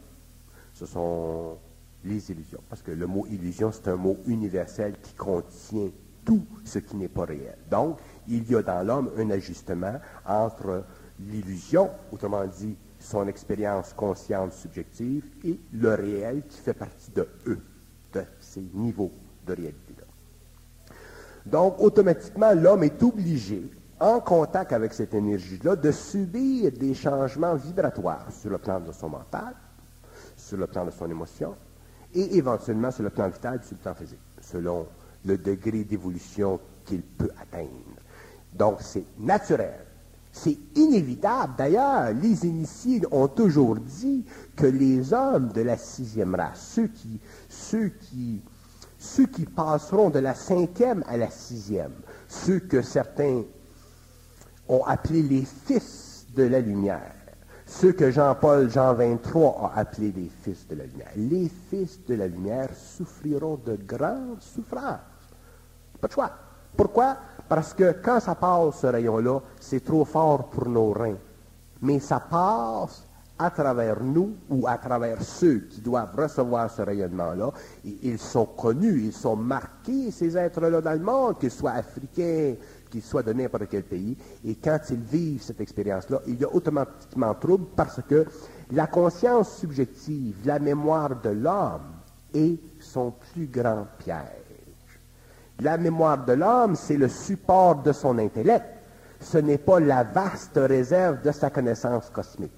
[0.73, 1.57] Ce sont
[2.03, 2.59] les illusions.
[2.69, 5.89] Parce que le mot illusion, c'est un mot universel qui contient
[6.25, 7.57] tout ce qui n'est pas réel.
[7.69, 9.95] Donc, il y a dans l'homme un ajustement
[10.27, 10.83] entre
[11.19, 17.59] l'illusion, autrement dit, son expérience consciente subjective, et le réel qui fait partie de eux,
[18.13, 19.11] de ces niveaux
[19.47, 20.03] de réalité-là.
[21.45, 23.63] Donc, automatiquement, l'homme est obligé,
[24.01, 29.09] en contact avec cette énergie-là, de subir des changements vibratoires sur le plan de son
[29.09, 29.53] mental,
[30.35, 31.55] sur le plan de son émotion,
[32.13, 34.87] et éventuellement sur le plan vital et sur le plan physique, selon
[35.23, 37.69] le degré d'évolution qu'il peut atteindre.
[38.51, 39.85] Donc, c'est naturel.
[40.31, 41.53] C'est inévitable.
[41.57, 47.19] D'ailleurs, les initiés ont toujours dit que les hommes de la sixième race, ceux qui,
[47.49, 48.41] ceux qui,
[48.97, 51.93] ceux qui passeront de la cinquième à la sixième,
[52.27, 53.43] ceux que certains
[54.71, 57.13] ont appelés les fils de la lumière,
[57.65, 61.11] ceux que Jean-Paul, Jean 23 a appelés les fils de la lumière.
[61.15, 64.99] Les fils de la lumière souffriront de grandes souffrances.
[65.99, 66.31] Pas de choix.
[66.75, 67.17] Pourquoi?
[67.49, 71.17] Parce que quand ça passe, ce rayon-là, c'est trop fort pour nos reins.
[71.81, 73.05] Mais ça passe
[73.37, 77.51] à travers nous ou à travers ceux qui doivent recevoir ce rayonnement-là.
[77.83, 82.55] Ils sont connus, ils sont marqués, ces êtres-là dans le monde, qu'ils soient africains,
[82.91, 84.15] qu'ils soient de n'importe quel pays.
[84.45, 88.25] Et quand ils vivent cette expérience-là, il y a automatiquement trouble parce que
[88.71, 91.93] la conscience subjective, la mémoire de l'homme
[92.33, 94.19] est son plus grand piège.
[95.61, 98.65] La mémoire de l'homme, c'est le support de son intellect.
[99.19, 102.51] Ce n'est pas la vaste réserve de sa connaissance cosmique.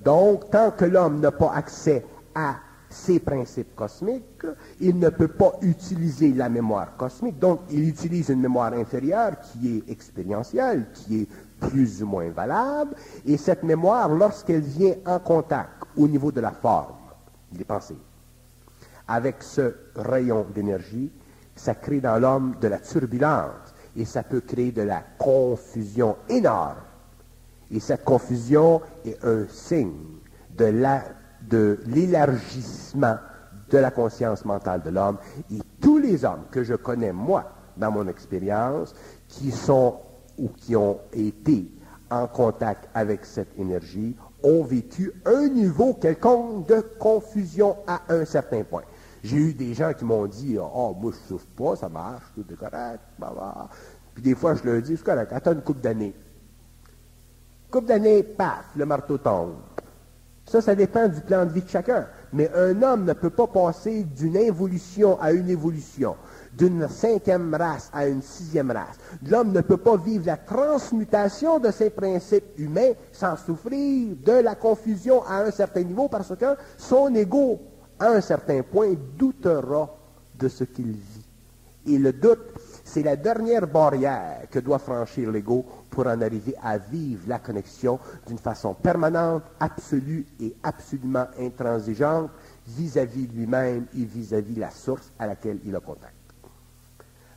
[0.00, 2.56] Donc, tant que l'homme n'a pas accès à
[2.88, 4.46] ces principes cosmiques,
[4.80, 7.38] il ne peut pas utiliser la mémoire cosmique.
[7.38, 11.28] Donc, il utilise une mémoire inférieure qui est expérientielle, qui est
[11.68, 12.94] plus ou moins valable.
[13.24, 16.94] Et cette mémoire, lorsqu'elle vient en contact au niveau de la forme,
[17.52, 17.96] des pensées,
[19.08, 21.10] avec ce rayon d'énergie,
[21.54, 26.76] ça crée dans l'homme de la turbulence et ça peut créer de la confusion énorme.
[27.70, 30.18] Et cette confusion est un signe
[30.56, 30.66] de
[31.86, 33.16] l'élargissement
[33.70, 35.18] de la conscience mentale de l'homme.
[35.50, 38.94] Et tous les hommes que je connais, moi, dans mon expérience,
[39.28, 39.96] qui sont
[40.38, 41.70] ou qui ont été
[42.10, 48.62] en contact avec cette énergie, ont vécu un niveau quelconque de confusion à un certain
[48.62, 48.82] point.
[49.24, 52.44] J'ai eu des gens qui m'ont dit, oh, moi, je souffre pas, ça marche, tout
[52.48, 53.68] est correct, bah,
[54.14, 56.14] Puis des fois, je leur dis, c'est attends une couple d'années.
[57.70, 59.56] Couple d'années, paf, le marteau tombe.
[60.46, 62.06] Ça, ça dépend du plan de vie de chacun.
[62.32, 66.16] Mais un homme ne peut pas passer d'une évolution à une évolution,
[66.56, 68.96] d'une cinquième race à une sixième race.
[69.28, 74.54] L'homme ne peut pas vivre la transmutation de ses principes humains sans souffrir de la
[74.54, 77.60] confusion à un certain niveau parce que son ego
[77.98, 79.96] à un certain point, doutera
[80.38, 81.26] de ce qu'il vit.
[81.86, 82.55] Et le doute,
[82.86, 87.98] c'est la dernière barrière que doit franchir l'ego pour en arriver à vivre la connexion
[88.28, 92.30] d'une façon permanente, absolue et absolument intransigeante
[92.68, 96.14] vis-à-vis lui-même et vis-à-vis la source à laquelle il a contact.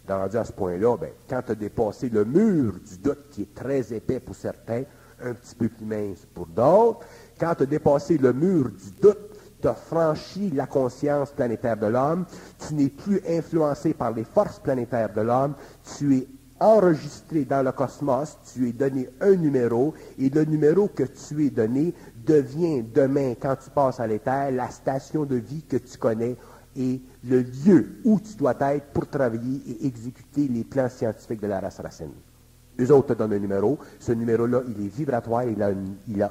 [0.08, 3.56] Dans à ce point-là, ben, quand tu as dépassé le mur du doute qui est
[3.56, 4.84] très épais pour certains,
[5.22, 7.00] un petit peu plus mince pour d'autres,
[7.40, 9.29] quand tu as dépassé le mur du doute
[9.62, 12.26] tu as franchi la conscience planétaire de l'homme,
[12.68, 15.56] tu n'es plus influencé par les forces planétaires de l'homme,
[15.98, 16.28] tu es
[16.60, 21.50] enregistré dans le cosmos, tu es donné un numéro, et le numéro que tu es
[21.50, 21.94] donné
[22.26, 26.36] devient demain, quand tu passes à l'éther, la station de vie que tu connais
[26.76, 31.48] et le lieu où tu dois être pour travailler et exécuter les plans scientifiques de
[31.48, 32.12] la race racine.
[32.80, 33.78] Eux autres te donnent un numéro.
[34.00, 36.28] Ce numéro-là, il est vibratoire, il a, un,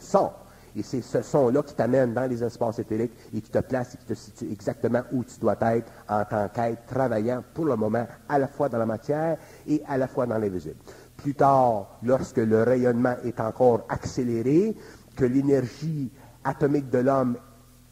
[0.00, 0.30] son.
[0.76, 3.98] Et c'est ce son-là qui t'amène dans les espaces éthériques et qui te place et
[3.98, 8.06] qui te situe exactement où tu dois être en tant qu'être travaillant pour le moment
[8.28, 10.76] à la fois dans la matière et à la fois dans l'invisible.
[11.16, 14.74] Plus tard, lorsque le rayonnement est encore accéléré,
[15.14, 16.10] que l'énergie
[16.44, 17.36] atomique de l'homme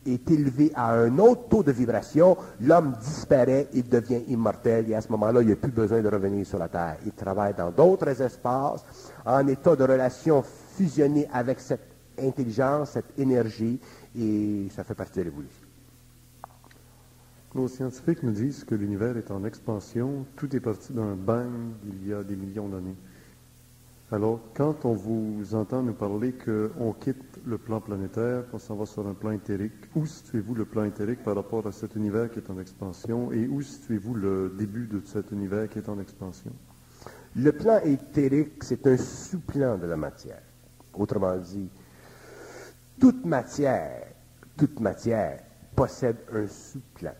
[0.06, 5.00] est élevée à un autre taux de vibration, l'homme disparaît, il devient immortel et à
[5.00, 6.96] ce moment-là, il n'y a plus besoin de revenir sur la Terre.
[7.04, 8.84] Il travaille dans d'autres espaces
[9.24, 11.89] en état de relation fusionnée avec cette
[12.20, 13.78] intelligence, cette énergie,
[14.18, 15.66] et ça fait partie de l'évolution.
[17.54, 20.24] Nos scientifiques nous disent que l'univers est en expansion.
[20.36, 21.50] Tout est parti d'un bang
[21.84, 22.94] il y a des millions d'années.
[24.12, 28.86] Alors, quand on vous entend nous parler qu'on quitte le plan planétaire, qu'on s'en va
[28.86, 32.40] sur un plan éthérique, où situez-vous le plan éthérique par rapport à cet univers qui
[32.40, 36.52] est en expansion et où situez-vous le début de cet univers qui est en expansion?
[37.36, 40.42] Le plan éthérique, c'est un sous-plan de la matière.
[40.92, 41.68] Autrement dit,
[43.00, 44.02] toute matière,
[44.56, 45.40] toute matière
[45.74, 47.14] possède un sous-plan.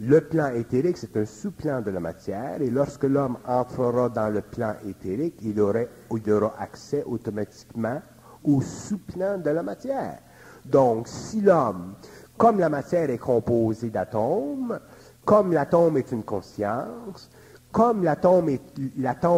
[0.00, 4.40] Le plan éthérique, c'est un sous-plan de la matière, et lorsque l'homme entrera dans le
[4.40, 8.00] plan éthérique, il, aurait, il aura accès automatiquement
[8.44, 10.18] au sous-plan de la matière.
[10.64, 11.94] Donc, si l'homme,
[12.36, 14.78] comme la matière est composée d'atomes,
[15.24, 17.28] comme l'atome est une conscience,
[17.70, 19.28] comme l'atome est,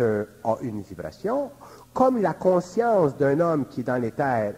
[0.00, 1.50] un, a une vibration,
[1.92, 4.54] comme la conscience d'un homme qui est dans l'éther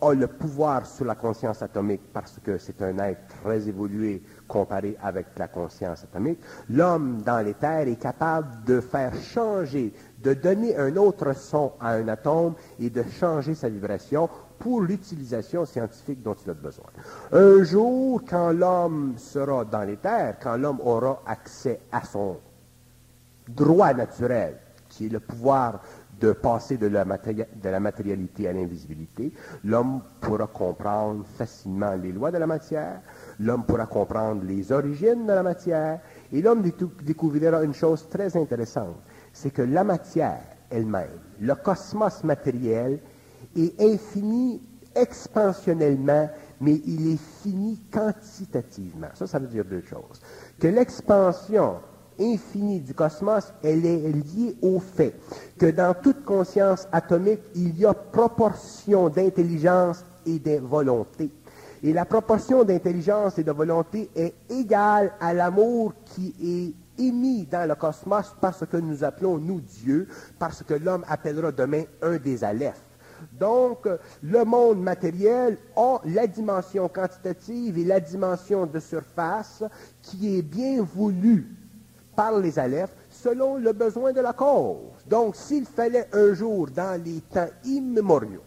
[0.00, 4.96] a le pouvoir sur la conscience atomique parce que c'est un être très évolué comparé
[5.02, 6.38] avec la conscience atomique,
[6.68, 12.08] l'homme dans l'éther est capable de faire changer, de donner un autre son à un
[12.08, 14.28] atome et de changer sa vibration
[14.58, 16.86] pour l'utilisation scientifique dont il a besoin.
[17.32, 22.38] Un jour, quand l'homme sera dans l'éther, quand l'homme aura accès à son
[23.48, 25.80] droit naturel, qui est le pouvoir
[26.20, 27.04] de passer de la,
[27.80, 29.32] matérialité à l'invisibilité,
[29.64, 33.00] l'homme pourra comprendre facilement les lois de la matière,
[33.40, 36.00] l'homme pourra comprendre les origines de la matière,
[36.32, 36.62] et l'homme
[37.02, 38.96] découvrira une chose très intéressante,
[39.32, 40.40] c'est que la matière
[40.70, 43.00] elle-même, le cosmos matériel,
[43.54, 44.62] est infini
[44.94, 49.08] expansionnellement, mais il est fini quantitativement.
[49.14, 50.20] Ça, ça veut dire deux choses.
[50.58, 51.76] Que l'expansion
[52.20, 55.14] infinie du cosmos, elle est liée au fait
[55.58, 61.30] que dans toute conscience atomique, il y a proportion d'intelligence et de volonté.
[61.82, 67.68] Et la proportion d'intelligence et de volonté est égale à l'amour qui est émis dans
[67.68, 70.08] le cosmos parce que nous appelons nous Dieu,
[70.38, 72.82] parce que l'homme appellera demain un des Alephes.
[73.32, 73.88] Donc,
[74.22, 79.62] le monde matériel a la dimension quantitative et la dimension de surface
[80.02, 81.54] qui est bien voulue
[82.16, 85.04] par les Alephes selon le besoin de la cause.
[85.06, 88.42] Donc, s'il fallait un jour, dans les temps immémoriaux,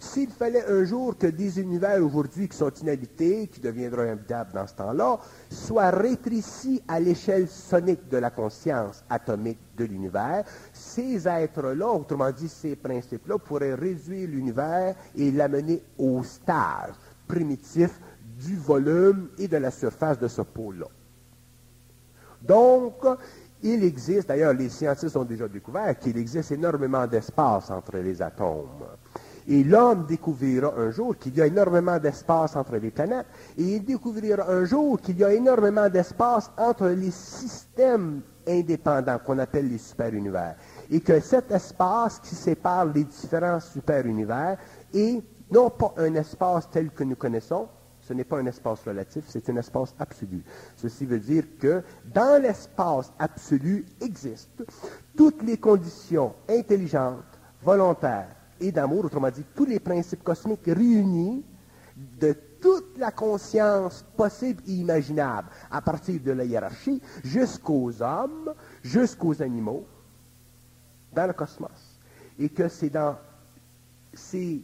[0.00, 4.66] s'il fallait un jour que des univers aujourd'hui qui sont inhabités, qui deviendront habitables dans
[4.66, 5.18] ce temps-là,
[5.48, 12.48] soient rétrécis à l'échelle sonique de la conscience atomique de l'univers, ces êtres-là, autrement dit
[12.48, 16.94] ces principes-là, pourraient réduire l'univers et l'amener au stade
[17.28, 18.00] primitif
[18.44, 20.88] du volume et de la surface de ce pôle-là.
[22.46, 23.04] Donc,
[23.62, 28.84] il existe, d'ailleurs les scientifiques ont déjà découvert qu'il existe énormément d'espace entre les atomes.
[29.48, 33.26] Et l'homme découvrira un jour qu'il y a énormément d'espace entre les planètes,
[33.58, 39.38] et il découvrira un jour qu'il y a énormément d'espace entre les systèmes indépendants qu'on
[39.38, 40.56] appelle les super-univers.
[40.90, 44.58] Et que cet espace qui sépare les différents super-univers
[44.94, 47.68] est non pas un espace tel que nous connaissons,
[48.02, 50.42] ce n'est pas un espace relatif, c'est un espace absolu.
[50.76, 51.82] Ceci veut dire que
[52.12, 54.64] dans l'espace absolu existent
[55.16, 61.44] toutes les conditions intelligentes, volontaires, et d'amour, autrement dit, tous les principes cosmiques réunis
[61.96, 69.42] de toute la conscience possible et imaginable, à partir de la hiérarchie jusqu'aux hommes, jusqu'aux
[69.42, 69.84] animaux,
[71.12, 71.98] dans le cosmos.
[72.38, 73.16] Et que c'est dans
[74.14, 74.62] ces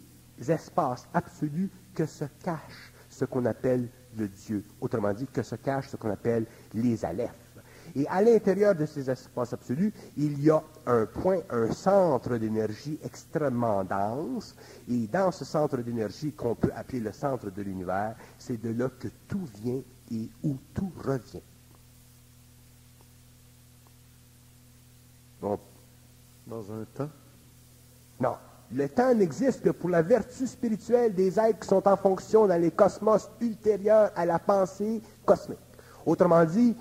[0.48, 2.87] espaces absolus que se cache
[3.18, 4.64] ce qu'on appelle le Dieu.
[4.80, 7.34] Autrement dit, que se cache ce qu'on appelle les alephes.
[7.96, 12.98] Et à l'intérieur de ces espaces absolus, il y a un point, un centre d'énergie
[13.02, 14.54] extrêmement dense.
[14.88, 18.88] Et dans ce centre d'énergie qu'on peut appeler le centre de l'univers, c'est de là
[18.88, 19.80] que tout vient
[20.12, 21.42] et où tout revient.
[25.40, 25.58] Bon,
[26.46, 27.10] dans un temps?
[28.20, 28.36] Non.
[28.70, 32.60] Le temps n'existe que pour la vertu spirituelle des êtres qui sont en fonction dans
[32.60, 35.58] les cosmos ultérieurs à la pensée cosmique.
[36.04, 36.76] Autrement dit,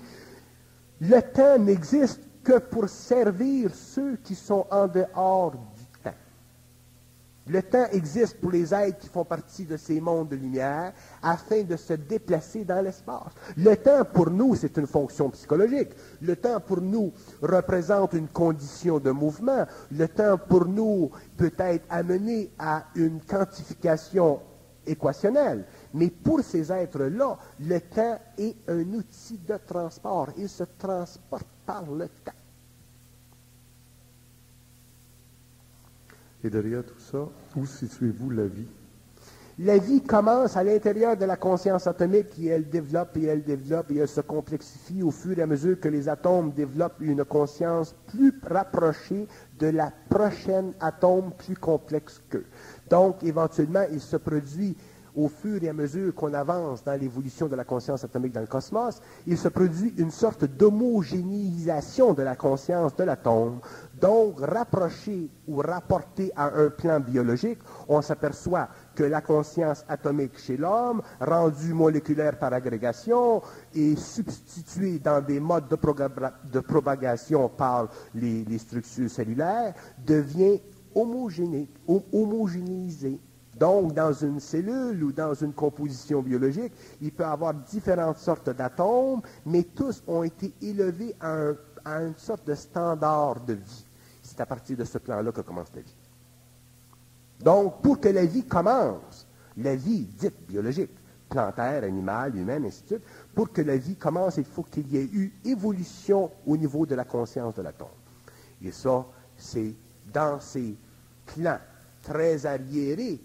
[1.00, 5.54] le temps n'existe que pour servir ceux qui sont en dehors.
[7.48, 10.92] Le temps existe pour les êtres qui font partie de ces mondes de lumière
[11.22, 13.32] afin de se déplacer dans l'espace.
[13.56, 15.90] Le temps pour nous, c'est une fonction psychologique.
[16.20, 19.66] Le temps pour nous représente une condition de mouvement.
[19.90, 24.40] Le temps pour nous peut être amené à une quantification
[24.86, 25.64] équationnelle.
[25.94, 30.28] Mais pour ces êtres-là, le temps est un outil de transport.
[30.36, 32.32] Il se transporte par le temps.
[36.44, 38.68] Et derrière tout ça, où situez-vous la vie?
[39.60, 43.90] La vie commence à l'intérieur de la conscience atomique et elle développe et elle développe
[43.90, 47.92] et elle se complexifie au fur et à mesure que les atomes développent une conscience
[48.06, 49.26] plus rapprochée
[49.58, 52.46] de la prochaine atome plus complexe qu'eux.
[52.88, 54.76] Donc, éventuellement, il se produit
[55.18, 58.46] au fur et à mesure qu'on avance dans l'évolution de la conscience atomique dans le
[58.46, 63.58] cosmos, il se produit une sorte d'homogénéisation de la conscience de l'atome.
[64.00, 67.58] Donc, rapproché ou rapporté à un plan biologique,
[67.88, 73.42] on s'aperçoit que la conscience atomique chez l'homme, rendue moléculaire par agrégation
[73.74, 79.74] et substituée dans des modes de, propagation par les, structures cellulaires,
[80.06, 80.60] devient
[80.94, 83.18] homogénéisée.
[83.58, 88.50] Donc, dans une cellule ou dans une composition biologique, il peut y avoir différentes sortes
[88.50, 91.54] d'atomes, mais tous ont été élevés à,
[92.00, 93.84] une sorte de standard de vie.
[94.22, 95.96] C'est à partir de ce plan-là que commence la vie.
[97.40, 100.90] Donc, pour que la vie commence, la vie dite biologique,
[101.28, 103.02] plantaire, animale, humaine, ainsi de suite,
[103.34, 106.94] pour que la vie commence, il faut qu'il y ait eu évolution au niveau de
[106.94, 107.88] la conscience de l'atome.
[108.62, 109.04] Et ça,
[109.36, 109.74] c'est
[110.12, 110.76] dans ces
[111.26, 111.58] plans
[112.02, 113.20] très arriérés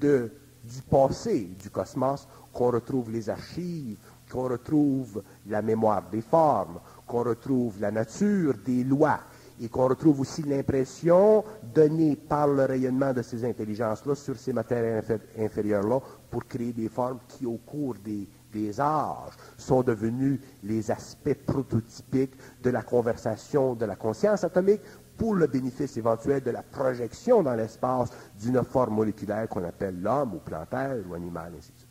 [0.00, 0.30] de,
[0.64, 3.98] du passé du cosmos qu'on retrouve les archives,
[4.30, 9.20] qu'on retrouve la mémoire des formes, qu'on retrouve la nature des lois
[9.60, 11.44] et qu'on retrouve aussi l'impression
[11.74, 15.02] donnée par le rayonnement de ces intelligences-là sur ces matières
[15.38, 21.34] inférieures-là pour créer des formes qui, au cours des, des âges, sont devenues les aspects
[21.46, 24.82] prototypiques de la conversation de la conscience atomique
[25.18, 28.10] pour le bénéfice éventuel de la projection dans l'espace
[28.40, 31.88] d'une forme moléculaire qu'on appelle l'homme ou plantaire ou animal, ainsi de suite.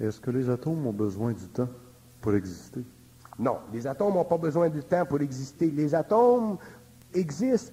[0.00, 1.68] Est-ce que les atomes ont besoin du temps
[2.20, 2.84] pour exister?
[3.38, 5.70] Non, les atomes n'ont pas besoin du temps pour exister.
[5.70, 6.58] Les atomes
[7.12, 7.72] existent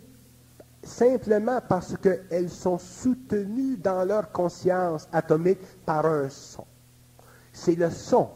[0.82, 6.66] simplement parce qu'elles sont soutenues dans leur conscience atomique par un son.
[7.52, 8.30] C'est le son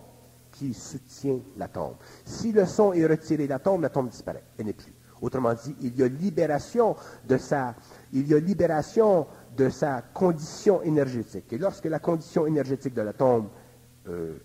[0.52, 1.96] qui soutient l'atome.
[2.24, 4.44] Si le son est retiré de l'atome, l'atome disparaît.
[4.58, 4.94] Elle n'est plus.
[5.22, 6.96] Autrement dit, il y a libération
[7.28, 7.76] de sa,
[8.14, 11.52] il y a libération de sa condition énergétique.
[11.54, 13.50] Et lorsque la condition énergétique de l'atome
[14.08, 14.38] euh,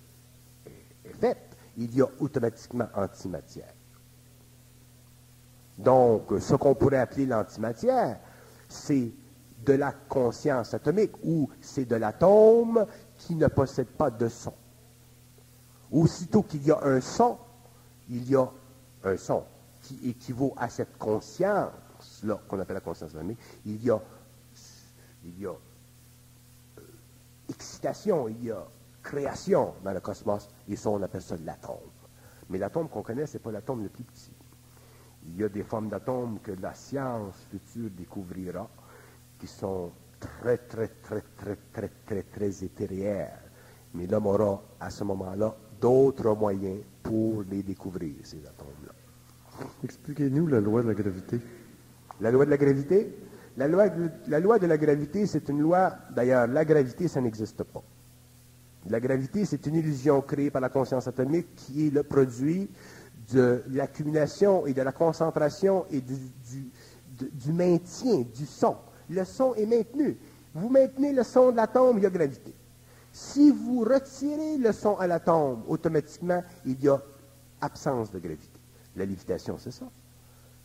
[1.05, 3.75] est faite, il y a automatiquement antimatière.
[5.77, 8.19] Donc, ce qu'on pourrait appeler l'antimatière,
[8.69, 9.11] c'est
[9.65, 12.87] de la conscience atomique ou c'est de l'atome
[13.19, 14.55] qui ne possède pas de son.
[15.91, 17.37] Aussitôt qu'il y a un son,
[18.09, 18.49] il y a
[19.05, 19.45] un son
[19.83, 24.01] qui équivaut à cette conscience-là, qu'on appelle la conscience atomique, il y a,
[25.25, 26.83] il y a euh,
[27.49, 28.65] excitation, il y a
[29.03, 31.91] création dans le cosmos, et ça, on appelle ça l'atome.
[32.49, 34.33] Mais l'atome qu'on connaît, ce n'est pas l'atome le plus petit.
[35.27, 38.69] Il y a des formes d'atomes que la science future découvrira,
[39.39, 43.41] qui sont très, très, très, très, très, très, très éthérières.
[43.95, 48.93] Mais l'homme aura, à ce moment-là, d'autres moyens pour les découvrir, ces atomes-là.
[49.85, 51.41] Expliquez-nous la loi de la gravité.
[52.21, 53.15] La loi de la gravité?
[53.57, 53.87] La loi,
[54.29, 57.83] la loi de la gravité, c'est une loi, d'ailleurs, la gravité, ça n'existe pas.
[58.89, 62.69] La gravité, c'est une illusion créée par la conscience atomique qui est le produit
[63.33, 68.77] de l'accumulation et de la concentration et du, maintien du son.
[69.09, 70.17] Le son est maintenu.
[70.55, 72.53] Vous maintenez le son de l'atome, il y a gravité.
[73.13, 77.01] Si vous retirez le son à l'atome, automatiquement, il y a
[77.61, 78.52] absence de gravité.
[78.97, 79.87] La lévitation, c'est ça.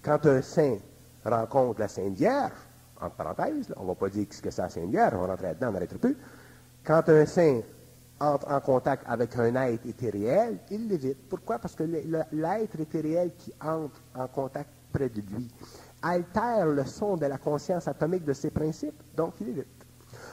[0.01, 0.77] Quand un saint
[1.25, 2.51] rencontre la Sainte Vierge,
[2.99, 5.27] entre parenthèses, on ne va pas dire ce que c'est la Sainte Vierge, on va
[5.27, 6.17] rentrer là-dedans, on n'arrêtera plus.
[6.83, 7.61] Quand un saint
[8.19, 11.29] entre en contact avec un être étériel, il l'évite.
[11.29, 11.59] Pourquoi?
[11.59, 15.47] Parce que l'être étériel qui entre en contact près de lui
[16.01, 19.67] altère le son de la conscience atomique de ses principes, donc il évite.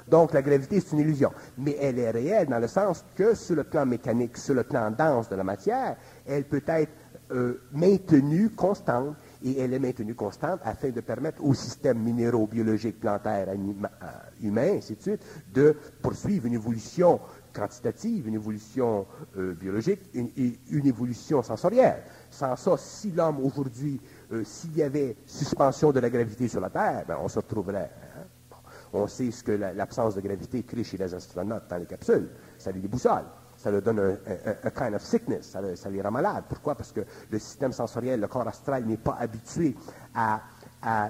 [0.07, 1.33] Donc la gravité, c'est une illusion.
[1.57, 4.91] Mais elle est réelle dans le sens que sur le plan mécanique, sur le plan
[4.91, 6.93] dense de la matière, elle peut être
[7.35, 9.17] euh, maintenue constante.
[9.43, 14.09] Et elle est maintenue constante afin de permettre au système minéraux, biologique, plantaire, euh,
[14.41, 15.21] humain, ainsi de suite,
[15.53, 17.21] de poursuivre une évolution
[17.53, 19.07] quantitative, une évolution
[19.37, 22.05] euh, biologique et une, évolution sensorielle.
[22.31, 24.01] Sans ça, si l'homme aujourd'hui,
[24.45, 27.91] s'il y avait suspension de la gravité sur la Terre, ben, on se retrouverait.
[28.17, 28.57] Hein.
[28.93, 32.29] On sait ce que l'absence de gravité crée chez les astronautes dans les capsules.
[32.59, 33.25] Ça les déboussole
[33.65, 36.45] ça leur donne un, kind of sickness, ça, les rend malades.
[36.51, 36.75] Pourquoi?
[36.75, 37.01] Parce que
[37.31, 39.75] le système sensoriel, le corps astral n'est pas habitué
[40.15, 40.43] à,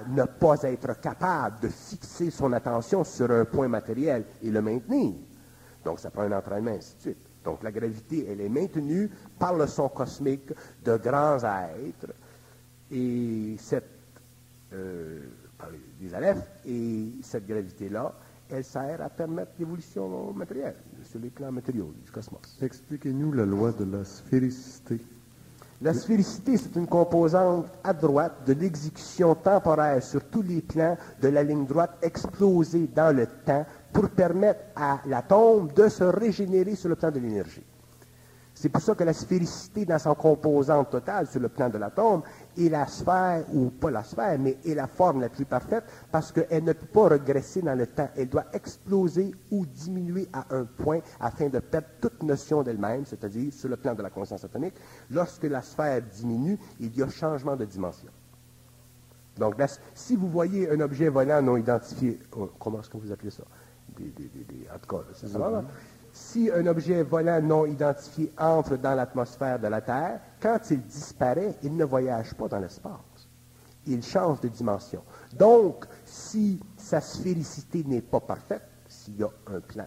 [0.07, 5.15] ne pas être capable de fixer son attention sur un point matériel et le maintenir.
[5.83, 7.17] Donc, ça prend un entraînement, ainsi de suite.
[7.43, 12.13] Donc, la gravité, elle est maintenue par le son cosmique de grands êtres
[12.89, 13.83] et cette,
[14.71, 15.19] euh,
[16.65, 18.13] et cette gravité-là,
[18.49, 20.77] elle sert à permettre l'évolution matérielle
[21.15, 22.41] sur du cosmos.
[22.61, 24.99] Expliquez-nous la loi de la sphéricité.
[25.81, 31.27] La sphéricité, c'est une composante à droite de l'exécution temporaire sur tous les plans de
[31.29, 36.89] la ligne droite explosée dans le temps pour permettre à l'atome de se régénérer sur
[36.89, 37.63] le plan de l'énergie.
[38.57, 42.21] C'est pour ça que la sphéricité dans son composante totale sur le plan de l'atome
[42.57, 46.31] est la sphère, ou pas la sphère, mais est la forme la plus parfaite parce
[46.31, 48.07] qu'elle ne peut pas regresser dans le temps.
[48.15, 53.51] Elle doit exploser ou diminuer à un point afin de perdre toute notion d'elle-même, c'est-à-dire
[53.51, 54.75] sur le plan de la conscience atomique.
[55.11, 58.09] Lorsque la sphère diminue, il y a changement de dimension.
[59.37, 59.55] Donc,
[59.93, 63.43] si vous voyez un objet volant non identifié, oh, comment est-ce que vous appelez ça?
[63.97, 65.63] Des, des, des, des, en tout cas, c'est ça.
[66.15, 71.57] Si un objet volant non identifié entre dans l'atmosphère de la Terre, quand il disparaît,
[71.61, 73.27] il ne voyage pas dans l'espace.
[73.85, 75.03] Il change de dimension.
[75.33, 79.85] Donc, si sa sphéricité n'est pas parfaite, s'il y a un plan,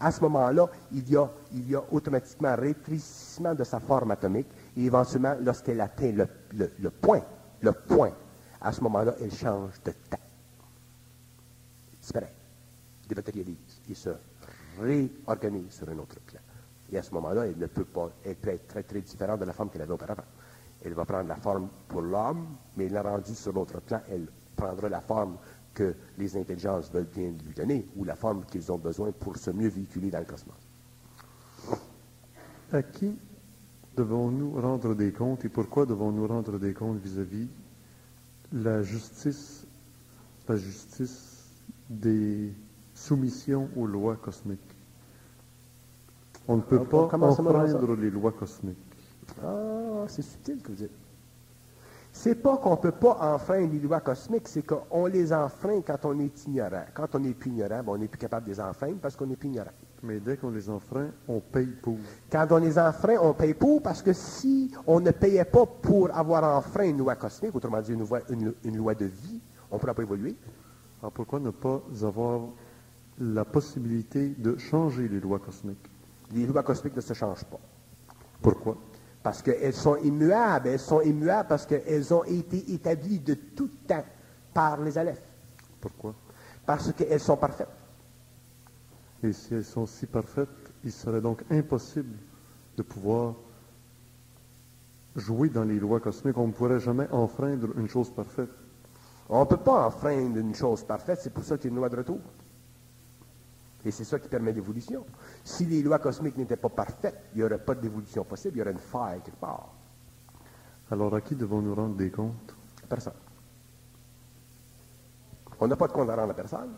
[0.00, 4.86] à ce moment-là, il y, a, il automatiquement un rétrécissement de sa forme atomique et
[4.86, 7.20] éventuellement, lorsqu'elle atteint le, point,
[7.60, 8.12] le point,
[8.58, 10.16] à ce moment-là, elle change de temps.
[11.92, 12.32] Elle disparaît,
[13.06, 14.08] dématérialise et se
[14.80, 16.40] réorganise sur un autre plan.
[16.92, 19.70] Et à ce moment-là, elle ne peut pas, être très, très différente de la forme
[19.70, 20.24] qu'elle avait auparavant.
[20.84, 22.46] Elle va prendre la forme pour l'homme,
[22.76, 25.36] mais la rendue sur l'autre plan, elle prendra la forme
[25.72, 29.50] que les intelligences veulent bien lui donner, ou la forme qu'ils ont besoin pour se
[29.50, 30.54] mieux véhiculer dans le cosmos.
[32.72, 33.16] À qui
[33.96, 37.48] devons-nous rendre des comptes et pourquoi devons-nous rendre des comptes vis-à-vis
[38.52, 39.66] la justice,
[40.48, 41.50] la justice
[41.88, 42.52] des
[42.94, 44.60] soumissions aux lois cosmiques?
[46.46, 48.76] On ne peut On- pas enfreindre les lois cosmiques.
[49.42, 50.90] Ah, c'est subtil que vous dites.
[52.12, 56.04] C'est pas qu'on ne peut pas enfreindre les lois cosmiques, c'est qu'on les enfreint quand
[56.04, 56.84] on est ignorant.
[56.94, 59.26] Quand on n'est plus ignorant, ben, on n'est plus capable de les enfreindre parce qu'on
[59.26, 59.72] n'est plus ignorant.
[60.02, 61.96] Mais dès qu'on les enfreint, on paye pour.
[62.30, 66.14] Quand on les enfreint, on paye pour parce que si on ne payait pas pour
[66.14, 69.40] avoir enfreint une loi cosmique, autrement dit une loi, une- une loi de vie,
[69.70, 70.36] on ne pourra pas évoluer.
[71.02, 72.42] Alors pourquoi ne pas avoir
[73.18, 75.90] la possibilité de changer les lois cosmiques?
[76.32, 77.60] Les lois cosmiques ne se changent pas.
[78.42, 78.76] Pourquoi?
[79.22, 80.68] Parce qu'elles sont immuables.
[80.68, 84.04] Elles sont immuables parce qu'elles ont été établies de tout temps
[84.52, 85.22] par les Aleph.
[85.80, 86.14] Pourquoi?
[86.66, 87.68] Parce qu'elles sont parfaites.
[89.22, 90.48] Et si elles sont si parfaites,
[90.84, 92.16] il serait donc impossible
[92.76, 93.34] de pouvoir
[95.16, 96.36] jouer dans les lois cosmiques.
[96.36, 98.50] On ne pourrait jamais enfreindre une chose parfaite.
[99.28, 101.76] On ne peut pas enfreindre une chose parfaite, c'est pour ça qu'il y a une
[101.76, 102.20] loi de retour.
[103.84, 105.04] Et c'est ça qui permet l'évolution.
[105.42, 108.62] Si les lois cosmiques n'étaient pas parfaites, il n'y aurait pas d'évolution possible, il y
[108.62, 109.68] aurait une faille quelque part.
[110.90, 112.54] Alors à qui devons-nous rendre des comptes?
[112.88, 113.12] Personne.
[115.60, 116.72] On n'a pas de compte à rendre à personne.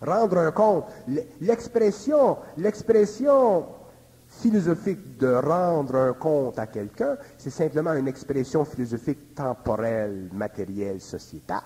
[0.00, 0.86] Rendre un compte,
[1.40, 3.66] l'expression, l'expression
[4.26, 11.62] philosophique de rendre un compte à quelqu'un, c'est simplement une expression philosophique temporelle, matérielle, sociétale.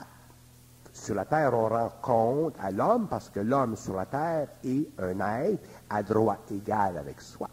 [0.97, 4.88] Sur la terre, on rend compte à l'homme parce que l'homme sur la terre est
[4.99, 7.49] un être à droit égal avec soi.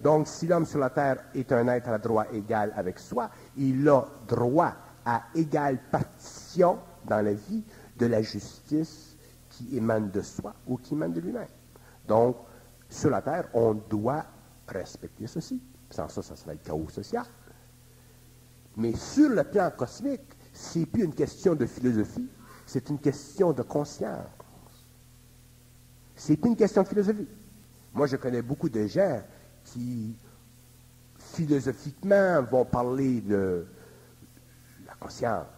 [0.00, 3.88] Donc, si l'homme sur la terre est un être à droit égal avec soi, il
[3.88, 4.72] a droit
[5.04, 7.62] à égale partition dans la vie
[7.96, 9.16] de la justice
[9.50, 11.46] qui émane de soi ou qui émane de lui-même.
[12.08, 12.38] Donc,
[12.88, 14.24] sur la terre, on doit
[14.66, 15.62] respecter ceci.
[15.90, 17.24] Sans ça, ça serait le chaos social.
[18.76, 22.28] Mais sur le plan cosmique, c'est plus une question de philosophie,
[22.70, 24.28] c'est une question de conscience.
[26.14, 27.26] C'est une question de philosophie.
[27.92, 29.20] Moi, je connais beaucoup de gens
[29.64, 30.14] qui,
[31.18, 33.66] philosophiquement, vont parler de
[34.86, 35.48] la conscience,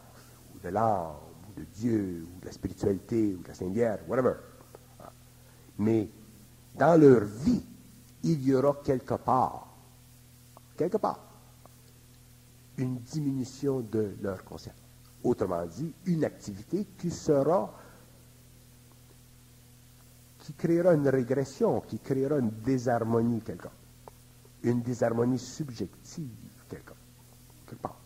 [0.55, 1.17] ou de l'âme,
[1.51, 4.37] ou de Dieu, ou de la spiritualité, ou de la Sainte Vierge, whatever.
[5.79, 6.09] Mais
[6.75, 7.63] dans leur vie,
[8.23, 9.69] il y aura quelque part,
[10.79, 11.21] quelque part,
[12.79, 14.82] une diminution de leur conscience.
[15.25, 17.73] Autrement dit, une activité qui sera,
[20.39, 23.71] qui créera une régression, qui créera une désharmonie part.
[24.65, 26.29] Une désharmonie subjective
[26.69, 26.93] quelque,
[27.67, 27.99] quelque part.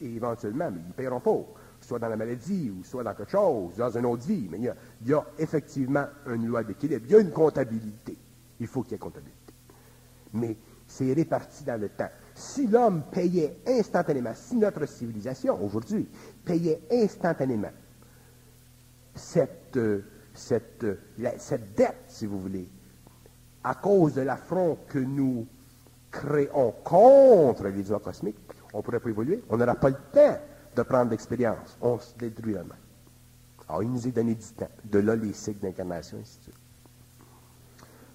[0.00, 1.44] Et éventuellement, mais ils paieront pas,
[1.80, 4.48] soit dans la maladie, ou soit dans quelque chose, dans une autre vie.
[4.50, 7.04] Mais il y a, il y a effectivement une loi d'équilibre.
[7.06, 8.16] Il y a une comptabilité.
[8.60, 9.40] Il faut qu'il y ait comptabilité
[10.32, 12.10] mais c'est réparti dans le temps.
[12.40, 16.08] Si l'homme payait instantanément, si notre civilisation aujourd'hui
[16.42, 17.70] payait instantanément
[19.14, 20.96] cette, euh, cette, euh,
[21.36, 22.66] cette dette, si vous voulez,
[23.62, 25.46] à cause de l'affront que nous
[26.10, 28.38] créons contre les lois cosmiques,
[28.72, 29.44] on ne pourrait pas évoluer.
[29.50, 30.38] On n'aura pas le temps
[30.74, 31.76] de prendre l'expérience.
[31.82, 32.76] On se détruit la main.
[33.68, 34.70] Alors, il nous est donné du temps.
[34.82, 36.54] De là, les cycles d'incarnation, ainsi de suite.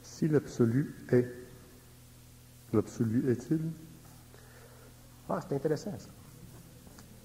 [0.01, 1.27] Si l'absolu est,
[2.73, 3.61] l'absolu est-il?
[5.29, 6.09] Ah, c'est intéressant, ça.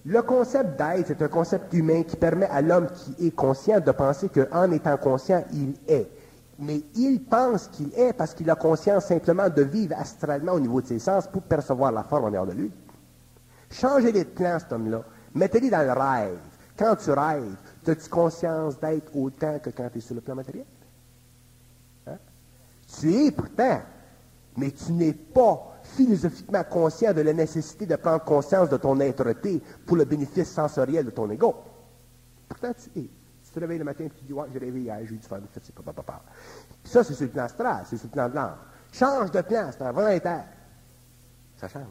[0.06, 3.90] Le concept d'être est un concept humain qui permet à l'homme qui est conscient de
[3.90, 6.10] penser qu'en étant conscient, il est.
[6.58, 10.80] Mais il pense qu'il est parce qu'il a conscience simplement de vivre astralement au niveau
[10.80, 12.72] de ses sens pour percevoir la forme en dehors de lui.
[13.70, 15.02] Changez les plans, cet homme-là.
[15.34, 16.38] Mettez-les dans le rêve.
[16.76, 20.66] Quand tu rêves, as-tu conscience d'être autant que quand tu es sur le plan matériel?
[22.06, 22.16] Hein?
[22.98, 23.80] Tu es pourtant,
[24.56, 29.62] mais tu n'es pas philosophiquement conscient de la nécessité de prendre conscience de ton être-té
[29.86, 31.54] pour le bénéfice sensoriel de ton ego.
[32.48, 33.10] Pourtant, tu es.
[33.44, 35.26] Tu te réveilles le matin et tu dis, ouais, j'ai rêvé hier, j'ai eu du
[35.26, 36.22] fun, c'est pas, pas,
[36.84, 38.56] Ça, c'est sur le plan astral, c'est sur le plan de l'âme.
[38.92, 40.44] Change de plan, c'est un volontaire.
[41.56, 41.82] Ça change.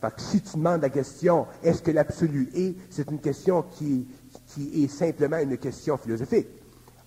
[0.00, 4.06] Fait que si tu demandes la question, est-ce que l'absolu est, c'est une question qui,
[4.48, 6.48] qui est simplement une question philosophique.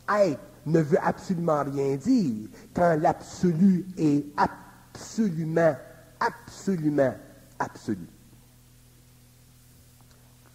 [0.09, 4.25] Être ne veut absolument rien dire quand l'absolu est
[4.93, 5.75] absolument
[6.19, 7.15] absolument
[7.59, 8.07] absolu.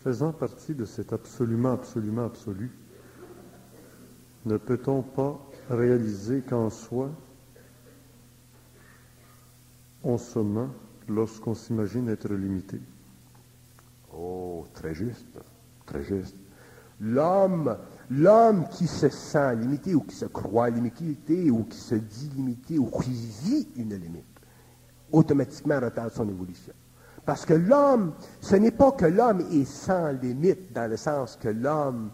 [0.03, 2.71] Faisant partie de cet absolument, absolument absolu,
[4.45, 7.11] ne peut-on pas réaliser qu'en soi,
[10.05, 10.71] on se ment
[11.09, 12.81] lorsqu'on s'imagine être limité?
[14.17, 15.27] Oh, très juste,
[15.85, 16.37] très juste.
[17.01, 17.77] L'homme,
[18.11, 22.79] l'homme qui se sent limité ou qui se croit limité ou qui se dit limité
[22.79, 24.25] ou qui vit une limite,
[25.13, 26.73] automatiquement retarde son évolution.
[27.25, 31.49] Parce que l'homme, ce n'est pas que l'homme est sans limite dans le sens que
[31.49, 32.11] l'homme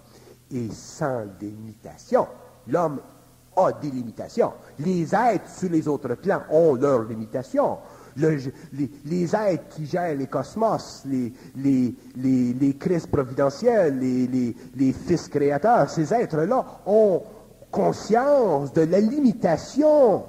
[0.50, 2.26] est sans limitation.
[2.66, 3.00] L'homme
[3.56, 4.52] a des limitations.
[4.78, 7.78] Les êtres sur les autres plans ont leurs limitations.
[8.16, 11.94] Les, êtres qui gèrent les cosmos, les, les,
[12.52, 17.22] les crises providentielles, les, fils créateurs, ces êtres-là ont
[17.70, 20.24] conscience de la limitation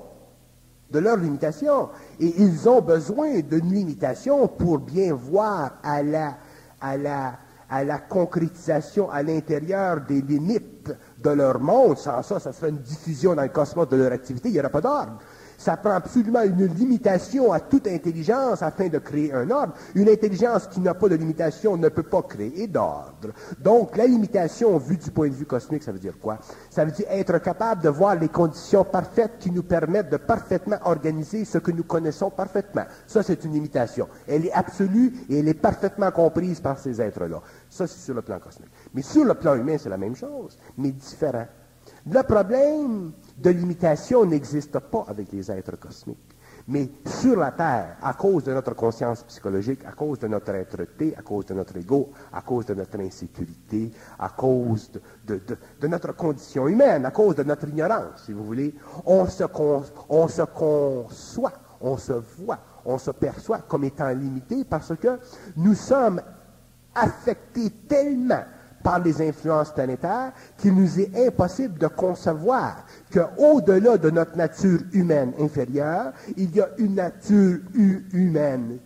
[0.91, 1.89] de leurs limitations.
[2.19, 6.37] Et ils ont besoin d'une limitation pour bien voir à la,
[6.79, 7.33] à la,
[7.69, 11.97] à la concrétisation à l'intérieur des limites de leur monde.
[11.97, 14.49] Sans ça, ça serait une diffusion dans le cosmos de leur activité.
[14.49, 15.17] Il n'y aura pas d'ordre.
[15.63, 19.71] Ça prend absolument une limitation à toute intelligence afin de créer un ordre.
[19.95, 23.29] Une intelligence qui n'a pas de limitation ne peut pas créer d'ordre.
[23.61, 26.37] Donc, la limitation, vue du point de vue cosmique, ça veut dire quoi?
[26.69, 30.79] Ça veut dire être capable de voir les conditions parfaites qui nous permettent de parfaitement
[30.83, 32.83] organiser ce que nous connaissons parfaitement.
[33.07, 34.09] Ça, c'est une limitation.
[34.27, 37.41] Elle est absolue et elle est parfaitement comprise par ces êtres-là.
[37.69, 38.71] Ça, c'est sur le plan cosmique.
[38.93, 41.47] Mais sur le plan humain, c'est la même chose, mais différent.
[42.05, 46.33] Le problème de limitation n'existe pas avec les êtres cosmiques.
[46.67, 51.13] Mais sur la Terre, à cause de notre conscience psychologique, à cause de notre être-té,
[51.17, 54.89] à cause de notre ego, à cause de notre insécurité, à cause
[55.25, 58.73] de, notre condition humaine, à cause de notre ignorance, si vous voulez,
[59.05, 59.43] on se,
[60.07, 65.19] on se conçoit, on se voit, on se perçoit comme étant limité parce que
[65.57, 66.21] nous sommes
[66.95, 68.43] affectés tellement
[68.83, 75.33] par les influences planétaires qu'il nous est impossible de concevoir qu'au-delà de notre nature humaine
[75.39, 78.79] inférieure, il y a une nature humaine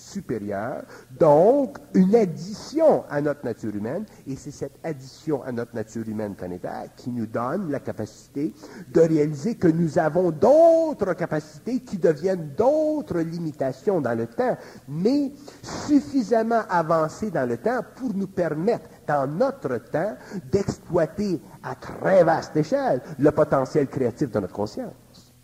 [0.00, 0.82] supérieure,
[1.18, 6.34] donc une addition à notre nature humaine, et c'est cette addition à notre nature humaine
[6.34, 8.54] planétaire qui nous donne la capacité
[8.92, 14.56] de réaliser que nous avons d'autres capacités qui deviennent d'autres limitations dans le temps,
[14.88, 15.32] mais
[15.62, 20.16] suffisamment avancées dans le temps pour nous permettre, dans notre temps,
[20.52, 25.34] d'exploiter à très vaste échelle le potentiel créatif de notre conscience.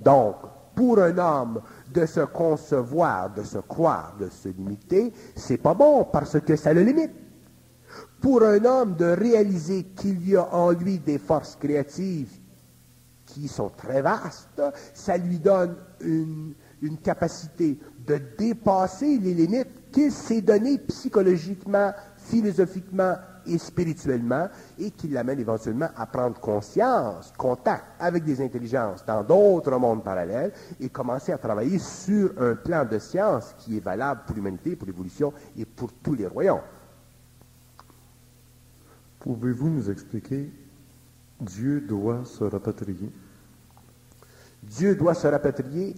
[0.00, 0.36] Donc,
[0.74, 1.60] pour un homme
[1.92, 6.72] de se concevoir, de se croire, de se limiter, c'est pas bon parce que ça
[6.72, 7.12] le limite.
[8.22, 12.32] Pour un homme de réaliser qu'il y a en lui des forces créatives
[13.26, 14.62] qui sont très vastes,
[14.94, 21.92] ça lui donne une, une capacité de dépasser les limites qu'il s'est données psychologiquement,
[22.30, 23.16] philosophiquement
[23.46, 29.76] et spirituellement, et qui l'amène éventuellement à prendre conscience, contact avec des intelligences dans d'autres
[29.78, 34.36] mondes parallèles, et commencer à travailler sur un plan de science qui est valable pour
[34.36, 36.60] l'humanité, pour l'évolution et pour tous les royaumes.
[39.18, 40.50] Pouvez-vous nous expliquer
[41.40, 43.10] Dieu doit se rapatrier?
[44.62, 45.96] Dieu doit se rapatrier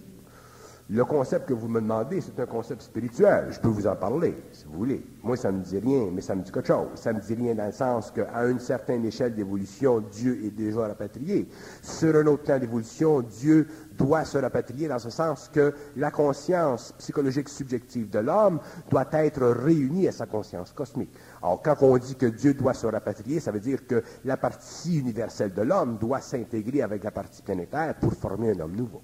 [0.89, 3.47] Le concept que vous me demandez, c'est un concept spirituel.
[3.51, 5.01] Je peux vous en parler, si vous voulez.
[5.23, 6.89] Moi, ça ne me dit rien, mais ça me dit quelque chose.
[6.95, 10.51] Ça ne me dit rien dans le sens qu'à une certaine échelle d'évolution, Dieu est
[10.51, 11.47] déjà rapatrié.
[11.81, 13.65] Sur un autre plan d'évolution, Dieu
[13.97, 18.59] doit se rapatrier dans ce sens que la conscience psychologique subjective de l'homme
[18.89, 21.13] doit être réunie à sa conscience cosmique.
[21.41, 24.99] Alors, quand on dit que Dieu doit se rapatrier, ça veut dire que la partie
[24.99, 29.01] universelle de l'homme doit s'intégrer avec la partie planétaire pour former un homme nouveau.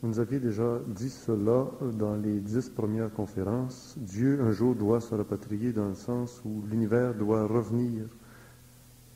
[0.00, 3.94] Vous nous aviez déjà dit cela dans les dix premières conférences.
[3.96, 8.04] Dieu un jour doit se rapatrier dans le sens où l'univers doit revenir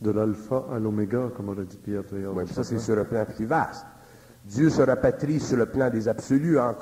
[0.00, 2.34] de l'alpha à l'oméga, comme aurait dit Pierre Théard.
[2.34, 3.86] Oui, ça c'est sur un plan plus vaste.
[4.44, 6.74] Dieu se rapatrie sur le plan des absolus en,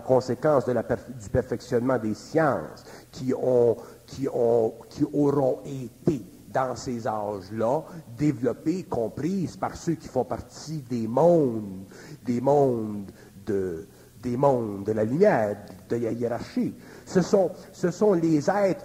[0.00, 3.76] conséquence la du perfectionnement des sciences qui, ont,
[4.06, 6.22] qui, ont, qui auront été
[6.52, 7.82] dans ces âges-là,
[8.16, 11.84] développées, comprises par ceux qui font partie des mondes,
[12.24, 13.10] des mondes
[13.46, 13.86] de,
[14.22, 15.56] des mondes de la lumière,
[15.88, 16.74] de la hiérarchie.
[17.06, 18.84] Ce sont, ce sont les êtres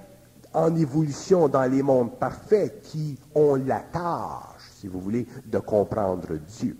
[0.54, 6.36] en évolution dans les mondes parfaits qui ont la tâche, si vous voulez, de comprendre
[6.38, 6.78] Dieu.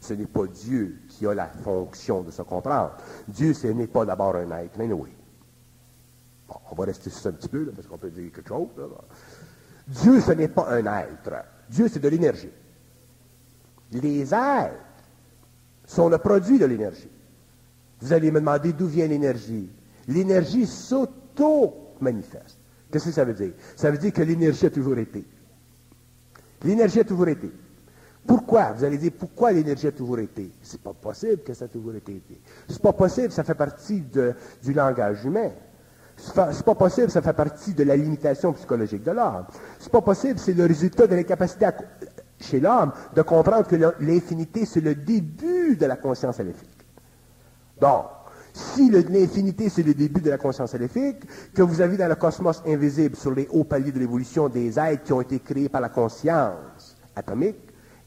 [0.00, 2.92] Ce n'est pas Dieu qui a la fonction de se comprendre.
[3.26, 5.10] Dieu, ce n'est pas d'abord un être, mais oui.
[6.46, 8.68] Bon, on va rester sur ça un petit peu, parce qu'on peut dire quelque chose.
[9.88, 11.44] Dieu, ce n'est pas un être.
[11.70, 12.50] Dieu, c'est de l'énergie.
[13.90, 14.74] Les êtres
[15.86, 17.10] sont le produit de l'énergie.
[18.00, 19.70] Vous allez me demander d'où vient l'énergie.
[20.06, 22.58] L'énergie s'auto-manifeste.
[22.90, 23.52] Qu'est-ce que ça veut dire?
[23.76, 25.24] Ça veut dire que l'énergie a toujours été.
[26.64, 27.50] L'énergie a toujours été.
[28.26, 28.72] Pourquoi?
[28.72, 30.50] Vous allez dire, pourquoi l'énergie a toujours été?
[30.62, 32.20] C'est pas possible que ça a toujours été.
[32.68, 34.02] C'est pas possible, ça fait partie
[34.62, 35.50] du langage humain.
[36.18, 39.44] C'est pas possible, ça fait partie de la limitation psychologique de l'homme.
[39.78, 41.68] C'est pas possible, c'est le résultat de l'incapacité
[42.40, 46.84] chez l'homme de comprendre que l'infinité, c'est le début de la conscience éléphtique.
[47.80, 48.06] Donc,
[48.52, 51.22] si l'infinité, c'est le début de la conscience éléphtique,
[51.54, 55.04] que vous avez dans le cosmos invisible, sur les hauts paliers de l'évolution, des êtres
[55.04, 57.60] qui ont été créés par la conscience atomique,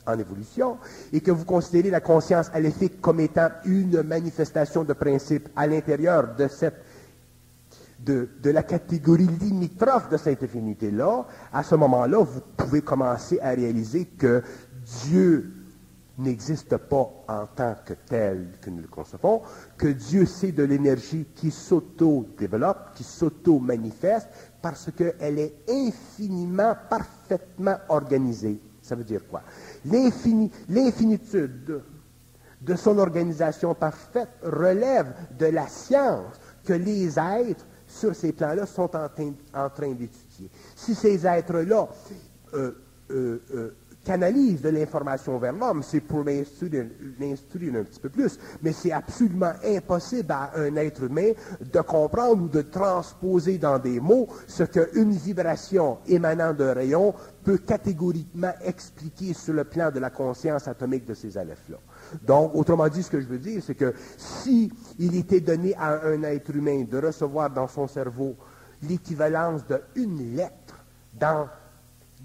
[0.05, 0.78] en évolution,
[1.14, 6.36] et que vous considérez la conscience aléfique comme étant une manifestation de principe à l'intérieur
[6.36, 6.84] de cette
[8.06, 14.06] de, la catégorie limitrophe de cette infinité-là, à ce moment-là, vous pouvez commencer à réaliser
[14.06, 14.43] que
[15.04, 15.52] Dieu
[16.18, 19.41] n'existe pas en tant que tel que nous le concevons,
[19.78, 24.28] que Dieu c'est de l'énergie qui s'auto-développe, qui s'auto-manifeste,
[24.62, 28.60] parce qu'elle est infiniment, parfaitement organisée.
[28.82, 29.41] Ça veut dire quoi?
[29.86, 31.82] L'infinitude
[32.62, 38.96] de son organisation parfaite relève de la science que les êtres sur ces plans-là sont
[38.96, 40.50] en, train, d'étudier.
[40.76, 41.88] Si ces êtres-là
[42.54, 42.72] euh,
[43.12, 46.86] euh, euh, canalisent de l'information vers l'homme, c'est pour l'instruire
[47.76, 51.32] un petit peu plus, mais c'est absolument impossible à un être humain
[51.62, 57.14] de comprendre ou de transposer dans des mots ce qu'une vibration émanant d'un rayon
[57.44, 61.78] peut catégoriquement expliquer sur le plan de la conscience atomique de ces alephes-là.
[62.22, 66.05] Donc, autrement dit, ce que je veux dire, c'est que si il était donné à
[66.07, 68.36] un être humain de recevoir dans son cerveau
[68.84, 69.62] l'équivalence
[69.95, 70.76] d'une lettre
[71.14, 71.47] dans,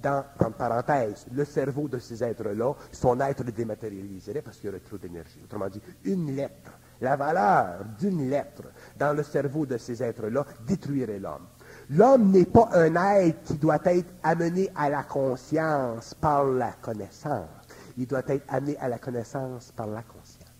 [0.02, 4.80] dans, en parenthèse, le cerveau de ces êtres-là, son être dématérialiserait parce qu'il y aurait
[4.80, 5.40] trop d'énergie.
[5.44, 8.62] Autrement dit, une lettre, la valeur d'une lettre
[8.98, 11.46] dans le cerveau de ces êtres-là détruirait l'homme.
[11.90, 17.55] L'homme n'est pas un être qui doit être amené à la conscience par la connaissance
[17.96, 20.52] il doit être amené à la connaissance par la conscience.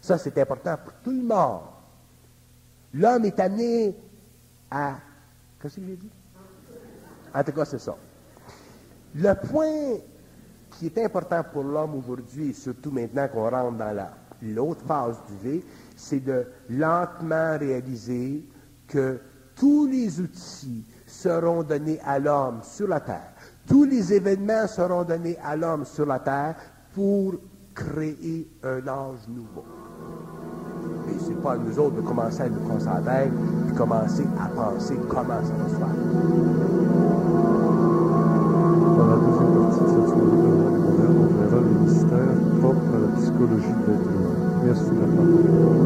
[0.00, 1.62] Ça, c'est important pour tout le monde.
[2.92, 3.96] L'homme est amené
[4.70, 4.96] à...
[5.60, 6.10] Qu'est-ce que j'ai dit?
[7.34, 7.96] En tout cas, c'est ça.
[9.14, 9.98] Le point
[10.70, 14.08] qui est important pour l'homme aujourd'hui, surtout maintenant qu'on rentre dans
[14.42, 15.64] l'autre phase du V,
[15.96, 18.44] c'est de lentement réaliser
[18.86, 19.20] que
[19.56, 23.32] tous les outils seront donnés à l'homme sur la terre.
[23.66, 26.56] Tous les événements seront donnés à l'homme sur la terre
[26.94, 27.34] pour
[27.74, 29.64] créer un âge nouveau.
[31.08, 34.94] Et c'est pas à nous autres de commencer à nous concentrer et commencer à penser
[35.08, 35.88] comment ça va se faire.
[38.96, 40.64] Dans la deuxième partie de cette soirée de
[41.16, 44.36] on verra les mystères propres à la psychologie de l'être humain.
[44.64, 45.83] Merci de la.